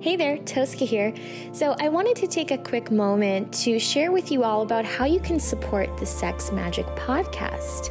Hey 0.00 0.16
there, 0.16 0.38
Tosca 0.38 0.84
here. 0.84 1.14
So, 1.52 1.76
I 1.78 1.88
wanted 1.88 2.16
to 2.16 2.26
take 2.26 2.50
a 2.50 2.58
quick 2.58 2.90
moment 2.90 3.52
to 3.62 3.78
share 3.78 4.10
with 4.10 4.32
you 4.32 4.42
all 4.42 4.62
about 4.62 4.84
how 4.84 5.04
you 5.04 5.20
can 5.20 5.38
support 5.38 5.96
the 5.98 6.06
Sex 6.06 6.50
Magic 6.50 6.86
podcast. 6.96 7.90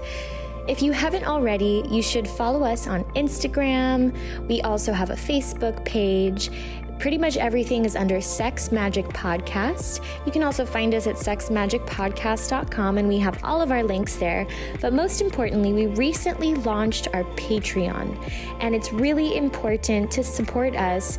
If 0.68 0.82
you 0.82 0.92
haven't 0.92 1.24
already, 1.24 1.86
you 1.90 2.02
should 2.02 2.28
follow 2.28 2.64
us 2.66 2.88
on 2.88 3.06
Instagram. 3.16 4.14
We 4.50 4.62
also 4.62 4.92
have 4.92 5.12
a 5.12 5.16
Facebook 5.16 5.86
page. 5.86 6.52
Pretty 7.00 7.18
much 7.18 7.38
everything 7.38 7.86
is 7.86 7.96
under 7.96 8.20
Sex 8.20 8.70
Magic 8.70 9.06
Podcast. 9.06 10.04
You 10.26 10.32
can 10.32 10.44
also 10.44 10.66
find 10.66 10.94
us 10.94 11.08
at 11.08 11.16
sexmagicpodcast.com 11.16 12.98
and 12.98 13.08
we 13.08 13.18
have 13.20 13.42
all 13.46 13.62
of 13.62 13.72
our 13.72 13.84
links 13.84 14.18
there. 14.18 14.46
But 14.82 14.92
most 14.92 15.22
importantly, 15.22 15.72
we 15.72 15.86
recently 15.88 16.56
launched 16.56 17.08
our 17.14 17.24
Patreon, 17.36 18.18
and 18.60 18.76
it's 18.76 18.92
really 18.92 19.38
important 19.38 20.12
to 20.12 20.24
support 20.24 20.76
us 20.76 21.18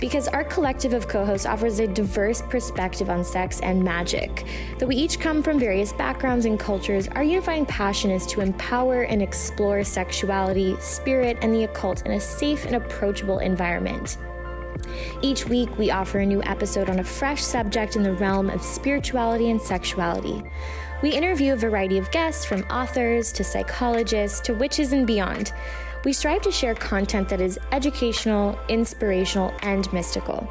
because 0.00 0.28
our 0.28 0.42
collective 0.42 0.94
of 0.94 1.06
co 1.06 1.24
hosts 1.24 1.46
offers 1.46 1.78
a 1.78 1.86
diverse 1.86 2.42
perspective 2.42 3.10
on 3.10 3.22
sex 3.22 3.60
and 3.60 3.82
magic. 3.82 4.46
Though 4.78 4.86
we 4.86 4.96
each 4.96 5.20
come 5.20 5.42
from 5.42 5.58
various 5.58 5.92
backgrounds 5.92 6.46
and 6.46 6.58
cultures, 6.58 7.06
our 7.08 7.22
unifying 7.22 7.66
passion 7.66 8.10
is 8.10 8.26
to 8.28 8.40
empower 8.40 9.02
and 9.02 9.22
explore 9.22 9.84
sexuality, 9.84 10.76
spirit, 10.80 11.36
and 11.42 11.54
the 11.54 11.64
occult 11.64 12.06
in 12.06 12.12
a 12.12 12.20
safe 12.20 12.64
and 12.64 12.76
approachable 12.76 13.38
environment. 13.38 14.16
Each 15.22 15.46
week, 15.46 15.76
we 15.78 15.90
offer 15.90 16.20
a 16.20 16.26
new 16.26 16.42
episode 16.44 16.88
on 16.88 16.98
a 16.98 17.04
fresh 17.04 17.42
subject 17.42 17.96
in 17.96 18.02
the 18.02 18.14
realm 18.14 18.48
of 18.48 18.62
spirituality 18.62 19.50
and 19.50 19.60
sexuality. 19.60 20.42
We 21.02 21.10
interview 21.10 21.52
a 21.52 21.56
variety 21.56 21.98
of 21.98 22.10
guests 22.10 22.44
from 22.44 22.62
authors 22.64 23.32
to 23.32 23.44
psychologists 23.44 24.40
to 24.40 24.54
witches 24.54 24.92
and 24.92 25.06
beyond 25.06 25.52
we 26.04 26.12
strive 26.12 26.42
to 26.42 26.52
share 26.52 26.74
content 26.74 27.28
that 27.28 27.40
is 27.40 27.58
educational, 27.72 28.58
inspirational, 28.68 29.52
and 29.62 29.92
mystical. 29.92 30.48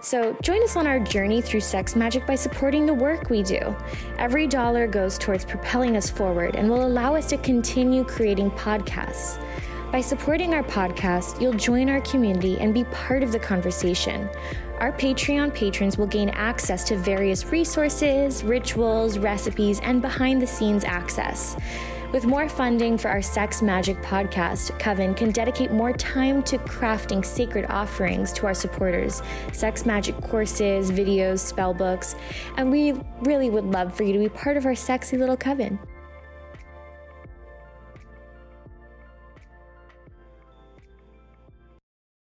So, 0.00 0.36
join 0.42 0.62
us 0.64 0.74
on 0.74 0.86
our 0.86 0.98
journey 0.98 1.40
through 1.40 1.60
sex 1.60 1.94
magic 1.94 2.26
by 2.26 2.34
supporting 2.34 2.86
the 2.86 2.94
work 2.94 3.30
we 3.30 3.44
do. 3.44 3.76
Every 4.18 4.48
dollar 4.48 4.88
goes 4.88 5.16
towards 5.16 5.44
propelling 5.44 5.96
us 5.96 6.10
forward 6.10 6.56
and 6.56 6.68
will 6.68 6.86
allow 6.86 7.14
us 7.14 7.28
to 7.28 7.36
continue 7.36 8.02
creating 8.02 8.50
podcasts. 8.52 9.40
By 9.92 10.00
supporting 10.00 10.54
our 10.54 10.64
podcast, 10.64 11.40
you'll 11.40 11.52
join 11.52 11.88
our 11.88 12.00
community 12.00 12.58
and 12.58 12.72
be 12.72 12.82
part 12.84 13.22
of 13.22 13.30
the 13.30 13.38
conversation. 13.38 14.28
Our 14.80 14.90
Patreon 14.90 15.54
patrons 15.54 15.98
will 15.98 16.08
gain 16.08 16.30
access 16.30 16.82
to 16.84 16.96
various 16.96 17.44
resources, 17.52 18.42
rituals, 18.42 19.18
recipes, 19.18 19.78
and 19.80 20.02
behind 20.02 20.42
the 20.42 20.46
scenes 20.46 20.82
access. 20.82 21.56
With 22.12 22.26
more 22.26 22.46
funding 22.46 22.98
for 22.98 23.08
our 23.08 23.22
Sex 23.22 23.62
Magic 23.62 23.96
podcast, 24.02 24.78
Coven 24.78 25.14
can 25.14 25.30
dedicate 25.30 25.70
more 25.70 25.94
time 25.94 26.42
to 26.42 26.58
crafting 26.58 27.24
sacred 27.24 27.64
offerings 27.70 28.34
to 28.34 28.44
our 28.44 28.52
supporters, 28.52 29.22
sex 29.52 29.86
magic 29.86 30.20
courses, 30.20 30.90
videos, 30.90 31.38
spell 31.38 31.72
books, 31.72 32.14
and 32.58 32.70
we 32.70 32.92
really 33.22 33.48
would 33.48 33.64
love 33.64 33.94
for 33.94 34.02
you 34.02 34.12
to 34.12 34.18
be 34.18 34.28
part 34.28 34.58
of 34.58 34.66
our 34.66 34.74
sexy 34.74 35.16
little 35.16 35.38
coven. 35.38 35.78